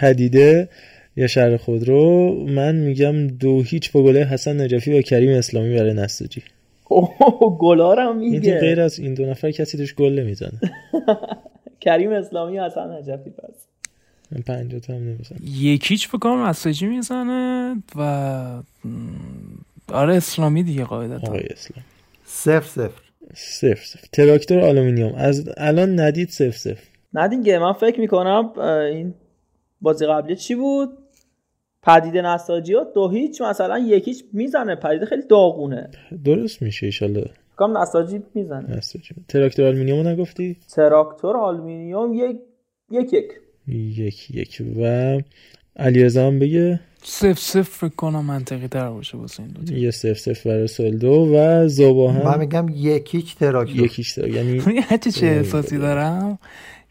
[0.00, 0.68] پدیده
[1.16, 5.76] یا شهر خود رو من میگم دو هیچ با گله حسن نجفی و کریم اسلامی
[5.76, 6.42] برای نساجی.
[6.88, 10.60] اوه گلارم این تیم غیر میگه از این دو نفر کسی توش گل نمی‌زنه.
[11.80, 13.66] کریم اسلامی و حسن نجفی پس
[14.32, 15.40] من پنجاه تا هم نمی‌زنم.
[15.54, 18.62] یکیچ بکنم نساجی می‌زنه و
[19.92, 21.26] آره اسلامی دیگه قاعدتا.
[21.26, 21.84] آقای اسلام
[22.24, 23.02] صفر صفر.
[23.34, 24.06] صفر صفر.
[24.12, 25.14] تراکتور آلومینیوم.
[25.14, 26.84] از الان ندید صفر صفر.
[27.14, 29.14] نه دیگه من فکر می‌کنم این
[29.80, 30.88] بازی قبلی چی بود؟
[31.82, 34.74] پدیده نساجی ها دو هیچ مثلا یکیچ می‌زنه.
[34.76, 35.90] پدیده خیلی داغونه.
[36.24, 38.76] درست میشه ایشالله کام نساجی می‌زنه.
[38.76, 39.14] نساجی.
[39.28, 42.36] تراکتور آلومینیوم رو نگفتی؟ تراکتور آلومینیوم یک
[42.90, 43.26] یک یک.
[43.98, 44.62] یک یک.
[44.80, 45.20] و
[45.76, 50.14] علیرضا هم بگه صفر صفر فکر کنم منطقی تر باشه واسه این دو یه صفر
[50.14, 54.58] صفر برای سولدو و زوبا من میگم یکیچ تراکتور یکیش داره یعنی
[54.90, 56.38] حتی چه احساسی دارم.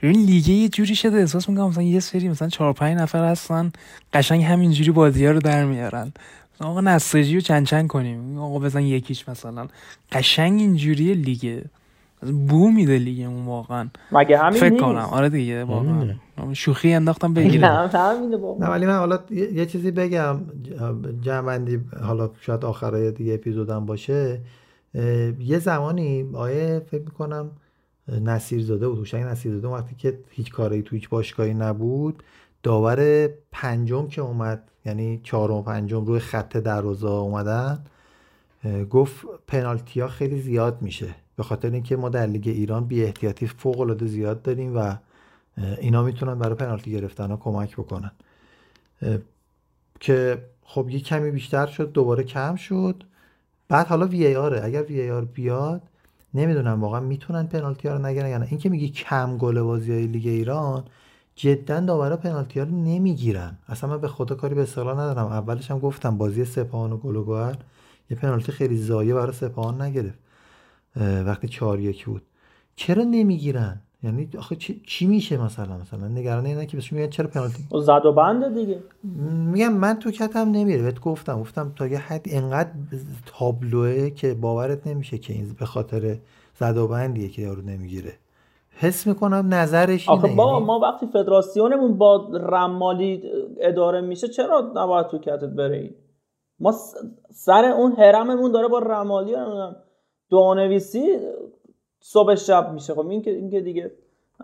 [0.04, 3.72] ببین لیگه یه جوری شده احساس می‌کنم مثلا یه سری مثلا چهار پنج نفر هستن
[4.14, 6.12] قشنگ همینجوری بازی ها رو در میارن.
[6.60, 9.68] آقا نساجی رو چند چند کنیم؟ آقا بزن یکیش مثلا.
[10.12, 11.64] قشنگ اینجوری لیگه.
[12.48, 13.90] بو میده لیگه اون واقعا.
[14.12, 15.08] مگه همین فکر نیست؟ کنم.
[15.12, 16.16] آره دیگه واقعا.
[16.54, 17.90] شوخی انداختم نه بگیرم
[18.60, 20.40] نه ولی من حالا یه چیزی بگم.
[21.22, 24.42] جمعندی حالا شاید آخرای دیگه اپیزودم باشه.
[25.40, 27.52] یه زمانی آیه فکر می‌کنم
[28.24, 28.98] نصیر زاده بود.
[28.98, 32.24] هوشنگ نصیر زاده وقتی که هیچ کاری تو هیچ باشگاهی نبود
[32.64, 37.80] داور پنجم که اومد یعنی چهارم و پنجم روی خط دروازه اومدن
[38.90, 41.16] گفت پنالتی ها خیلی زیاد میشه.
[41.36, 44.96] به خاطر اینکه ما در لیگ ایران بی احتیاطی فوق العاده زیاد داریم و
[45.80, 48.12] اینا می‌تونن برای پنالتی گرفتن ها کمک بکنن.
[50.00, 53.04] که خب یه کمی بیشتر شد دوباره کم شد.
[53.68, 55.82] بعد حالا وی ای آره اگر وی ای آر بیاد
[56.34, 59.92] نمی‌دونم واقعا می‌تونن پنالتی ها رو نگیرن یا نه این که میگی کم گل بازی
[59.92, 60.84] های لیگ ایران
[61.36, 63.58] جدا داورا پنالتی ها رو نمی‌گیرن.
[63.68, 65.26] اصلا من به خدا کاری به اصطلاح ندارم.
[65.26, 67.58] اولش هم گفتم بازی سپاهان و گل و گوهر
[68.10, 70.20] یه پنالتی خیلی ضایع برای سپاهان نگرفت.
[71.26, 72.22] وقتی چهار یک بود.
[72.76, 77.28] چرا نمی‌گیرن؟ یعنی آخه چی, چی میشه مثلا؟ مثلا نگران اینه که بهش میگن چرا
[77.28, 78.80] پنالتی و زد و بنده دیگه.
[79.52, 80.84] میگم من تو کتم نمیره.
[80.84, 81.40] بهت گفتم.
[81.40, 82.70] گفتم تا یه حد انقدر
[83.26, 86.18] تابلوه که باورت نمیشه که این به خاطر
[86.60, 88.14] زد و بندیه که یارو نمی‌گیره.
[88.72, 90.22] حس می‌کنم نظرش اینه.
[90.24, 93.24] آخه با یعنی- ما وقتی فدراسیونمون با رمالی
[93.62, 95.96] اداره میشه چرا نباید تو کتت بره
[96.60, 96.74] ما
[97.32, 99.36] سر اون حرممون داره با رمالی
[100.32, 101.04] دعانویسی
[102.00, 102.94] صبح شب میشه.
[102.94, 103.92] خب این که این که دیگه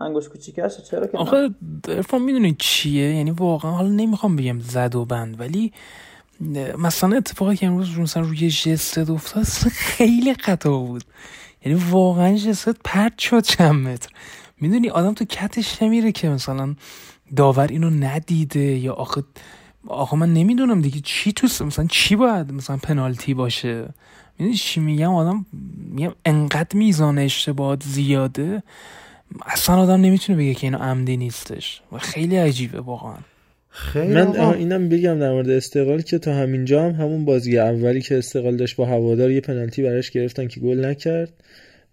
[0.00, 1.50] انگوش کوچیکشه چرا که؟ آخه
[1.88, 5.72] ارفان می‌دونی چیه؟ یعنی واقعا حالا نمی‌خوام بگم زد و بند ولی
[6.78, 11.04] مثلا اتفاقی که امروز مثلا روی جست افتاد خیلی خطا بود.
[11.64, 14.10] یعنی واقعا جست پرت شد چند متر
[14.60, 16.74] می‌دونی آدم تو کتش نمیره که مثلا
[17.36, 19.22] داور اینو ندیده یا آخه
[19.88, 23.88] آخه من نمی‌دونم دیگه چی تو مثلا چی باید مثلا پنالتی باشه؟
[24.38, 25.46] می‌دونی چی میگم؟ آدم
[25.90, 28.62] میگم انقدر میزان اشتباهات زیاده
[29.46, 33.16] اصلا آدم نمی‌تونه بگه که اینو عمدی نیستش و خیلی عجیبه واقعا.
[33.70, 34.52] خیلی من آقا.
[34.52, 38.76] اینم بگم در مورد استقلال که تا همینجا هم همون بازی اولی که استقلال داشت
[38.76, 41.32] با هوادار یه پنالتی براش گرفتن که گل نکرد.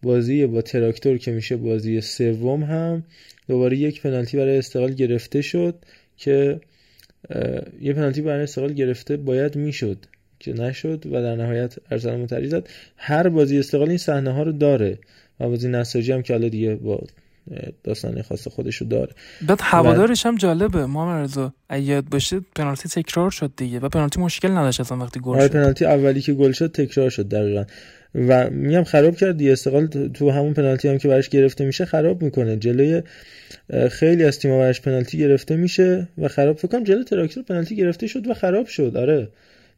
[0.03, 3.03] بازی با تراکتور که میشه بازی سوم هم
[3.47, 5.75] دوباره یک پنالتی برای استقلال گرفته شد
[6.17, 6.59] که
[7.81, 9.97] یه پنالتی برای استقلال گرفته باید می‌شد.
[10.45, 12.67] که نشد و در نهایت ارسلان متری زد
[12.97, 14.97] هر بازی استقلال این صحنه ها رو داره
[15.39, 17.03] و بازی نساجی هم که حالا دیگه با
[17.83, 19.13] داستان خاص خودش رو داره.
[19.47, 20.85] بعد هوادارش هم جالبه.
[20.85, 25.35] محمد رضا یاد باشه پنالتی تکرار شد دیگه و پنالتی مشکل نداشت اصلا وقتی گل
[25.35, 25.53] آره شد.
[25.53, 27.65] پنالتی اولی که گل شد تکرار شد دقیقا.
[28.15, 29.51] و میگم خراب کرد دیگه.
[29.51, 32.57] استقلال تو همون پنالتی هم که براش گرفته میشه خراب می‌کنه.
[32.57, 33.01] جلوی
[33.91, 36.57] خیلی از تیم‌ها براش پنالتی گرفته میشه و خراب.
[36.57, 38.97] فکر کنم جلوی تراکتور پنالتی گرفته شد و خراب شد.
[38.97, 39.27] آره.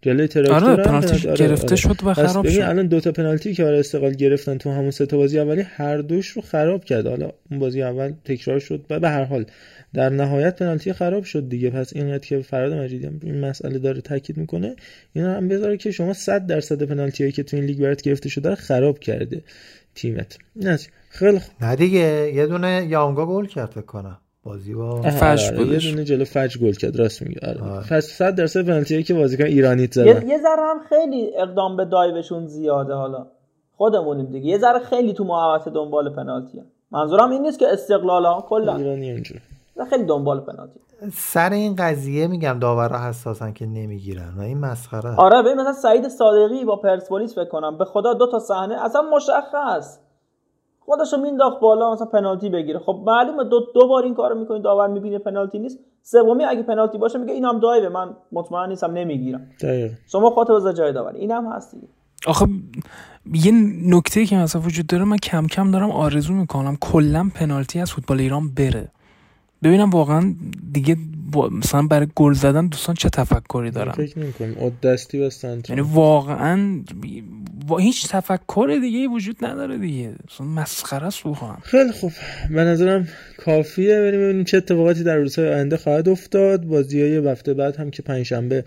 [0.01, 1.75] جلوی تراکتور آره هم پنالتی آره، گرفته آره.
[1.75, 2.61] شد و خراب ببین شد.
[2.61, 6.27] الان دوتا پنالتی که برای استقلال گرفتن تو همون سه تا بازی اولی هر دوش
[6.27, 7.07] رو خراب کرد.
[7.07, 9.45] حالا اون بازی اول تکرار شد و به هر حال
[9.93, 11.69] در نهایت پنالتی خراب شد دیگه.
[11.69, 14.75] پس اینقدر که فراد مجیدی هم این مسئله داره تاکید می‌کنه.
[15.13, 18.29] اینا هم بذاره که شما 100 درصد پنالتی هایی که تو این لیگ برات گرفته
[18.29, 19.41] شده رو خراب کرده
[19.95, 20.37] تیمت.
[20.55, 20.79] نه
[21.09, 21.53] خیلی خوب.
[21.61, 24.17] نه دیگه یه دونه یانگا گل کرد فکر کنم.
[24.47, 25.57] بازی با فجر آره،.
[25.57, 25.85] بودش.
[25.85, 27.83] یه دونه جلو فجر گل کرد راست میگه آره.
[27.89, 31.85] پس 100 درصد پنالتی که بازیکن ایرانیت زدن یه, یه ذره هم خیلی اقدام به
[31.85, 33.27] دایوشون زیاده حالا
[33.75, 36.65] خودمونیم دیگه یه ذره خیلی تو محوطه دنبال پنالتی هم.
[36.91, 39.41] منظورم این نیست که استقلال ها کلا ایرانی اینجور
[39.89, 40.79] خیلی دنبال پنالتی
[41.13, 45.15] سر این قضیه میگم داورا حساسن که نمی‌گیرن و این مسخره.
[45.15, 49.01] آره ببین مثلا سعید صادقی با پرسپولیس فکر کنم به خدا دو تا صحنه اصلا
[49.01, 49.99] مشخص
[50.89, 52.79] خودشو مینداخت بالا مثلا پنالتی بگیره.
[52.79, 55.79] خب معلومه دو دو بار این کارو می‌کنی داور می‌بینه پنالتی نیست.
[56.03, 59.47] سومی اگه پنالتی باشه میگه اینم دایوه من مطمئن نیستم نمی‌گیرم.
[59.61, 59.95] دقیقا.
[60.11, 61.87] شما خودت بذار جای داور اینم هست دیگه.
[62.27, 62.45] آخه
[63.33, 63.51] یه
[63.85, 68.19] نکته که مثلا وجود داره من کم کم دارم آرزو می‌کنم کلا پنالتی از فوتبال
[68.19, 68.91] ایران بره.
[69.63, 70.35] ببینم واقعا
[70.73, 70.97] دیگه
[71.31, 74.71] با- مثلا برای گل زدن دوستان چه تفکری دارن؟ فکر نمی‌کنم.
[74.83, 75.73] دستی بستن تو.
[75.73, 76.83] یعنی واقعا
[77.67, 80.15] با هیچ تفکر دیگه وجود نداره دیگه.
[80.31, 81.55] مثلا مسخره است واقعا.
[81.63, 82.11] خیلی خوب.
[82.49, 83.07] به نظرم
[83.37, 83.99] کافیه.
[83.99, 86.63] بریم ببینیم چه اتفاقاتی در روزهای آینده خواهد افتاد.
[86.63, 88.63] بازی های هفته بعد هم که پنجشنبه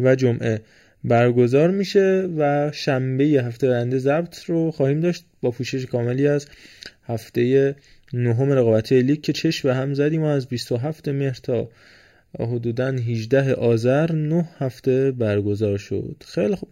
[0.00, 0.60] و جمعه
[1.04, 5.24] برگزار میشه و شنبه هفته آینده ضبط رو خواهیم داشت.
[5.42, 6.46] با پوشش کاملی از
[7.06, 7.74] هفته
[8.12, 11.68] نهم رقابتی لیگ که چشم به هم زدیم و از 27 مهر تا
[12.40, 16.16] حدودا 18 آذر نه هفته برگزار شد.
[16.26, 16.68] خیلی خوب.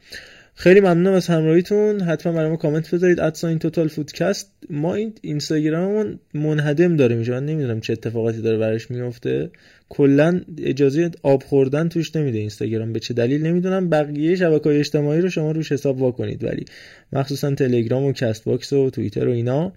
[0.54, 2.00] خیلی ممنونم از همراهیتون.
[2.00, 3.20] حتما برای ما کامنت بذارید.
[3.20, 7.32] ادساین توتال فودکست ما این اینستاگراممون منهدم داره میشه.
[7.32, 9.50] من نمی‌دونم چه اتفاقاتی داره براش میفته
[9.88, 12.92] کلا اجازه آب خوردن توش نمیده اینستاگرام.
[12.92, 13.88] به چه دلیل نمی‌دونم.
[13.88, 16.44] بقیه شبکه‌های اجتماعی رو شما روش حساب واکنید.
[16.44, 16.64] ولی
[17.12, 19.72] مخصوصا تلگرام و Castbox و توییتر و اینا.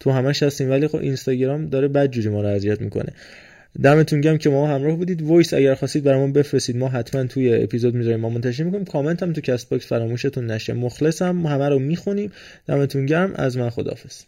[0.00, 3.12] تو همش هستیم ولی خب اینستاگرام داره بدجوری ما رو اذیت می‌کنه.
[3.82, 5.22] دمتون گرم که ما همراه بودید.
[5.22, 6.76] voice اگر خواستید برامون بفرستید.
[6.76, 8.20] ما حتما توی اپیزود می‌ذاریم.
[8.20, 8.84] ما منتشر می‌کنیم.
[8.84, 10.72] کامنت هم تو Castbox فراموشتون نشه.
[10.72, 12.32] مخلصم همه رو می‌خونیم.
[12.66, 13.32] دمتون گرم.
[13.34, 14.22] از من خدافظ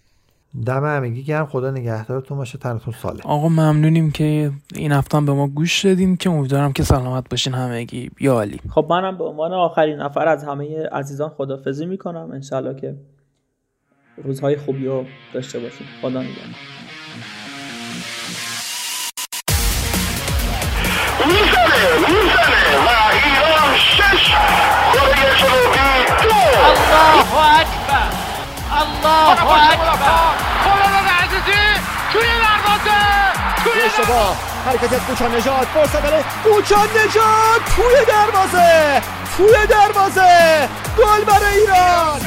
[0.66, 1.47] دم همگی گرم.
[1.47, 2.59] خدا نگهدارتون باشه.
[2.59, 3.20] تنتون سالم.
[3.25, 8.11] آقا ممنونیم که این هفته به ما گوش دادین که امیدوارم که سلامت باشین همگی.
[8.20, 8.61] یا علی.
[8.70, 12.31] خب منم به عنوان آخرین نفر از همه عزیزان خدافزی می‌کنم.
[12.33, 12.95] انشالله که
[14.16, 16.44] روزهای خوبی رو داشته باشیم خدا نگهدار
[26.72, 28.10] الله اکبر
[28.72, 30.42] الله اکبر
[32.12, 34.36] توی دروازه
[34.66, 34.94] حرکت
[35.28, 39.02] نجات فرصت نجات توی دروازه
[39.36, 42.20] توی دروازه گل برای ایران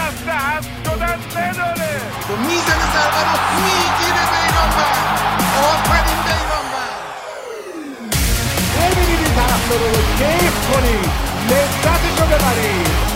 [1.06, 2.02] دست حذف شدن بداره
[2.48, 4.98] می‌زنه ضربه رو می‌گیره بیرانوند
[5.64, 7.00] آفرین بیرانوند
[8.76, 11.12] ببینید این طرفدارا رو کیف کنید
[11.50, 13.15] لذتشو ببرید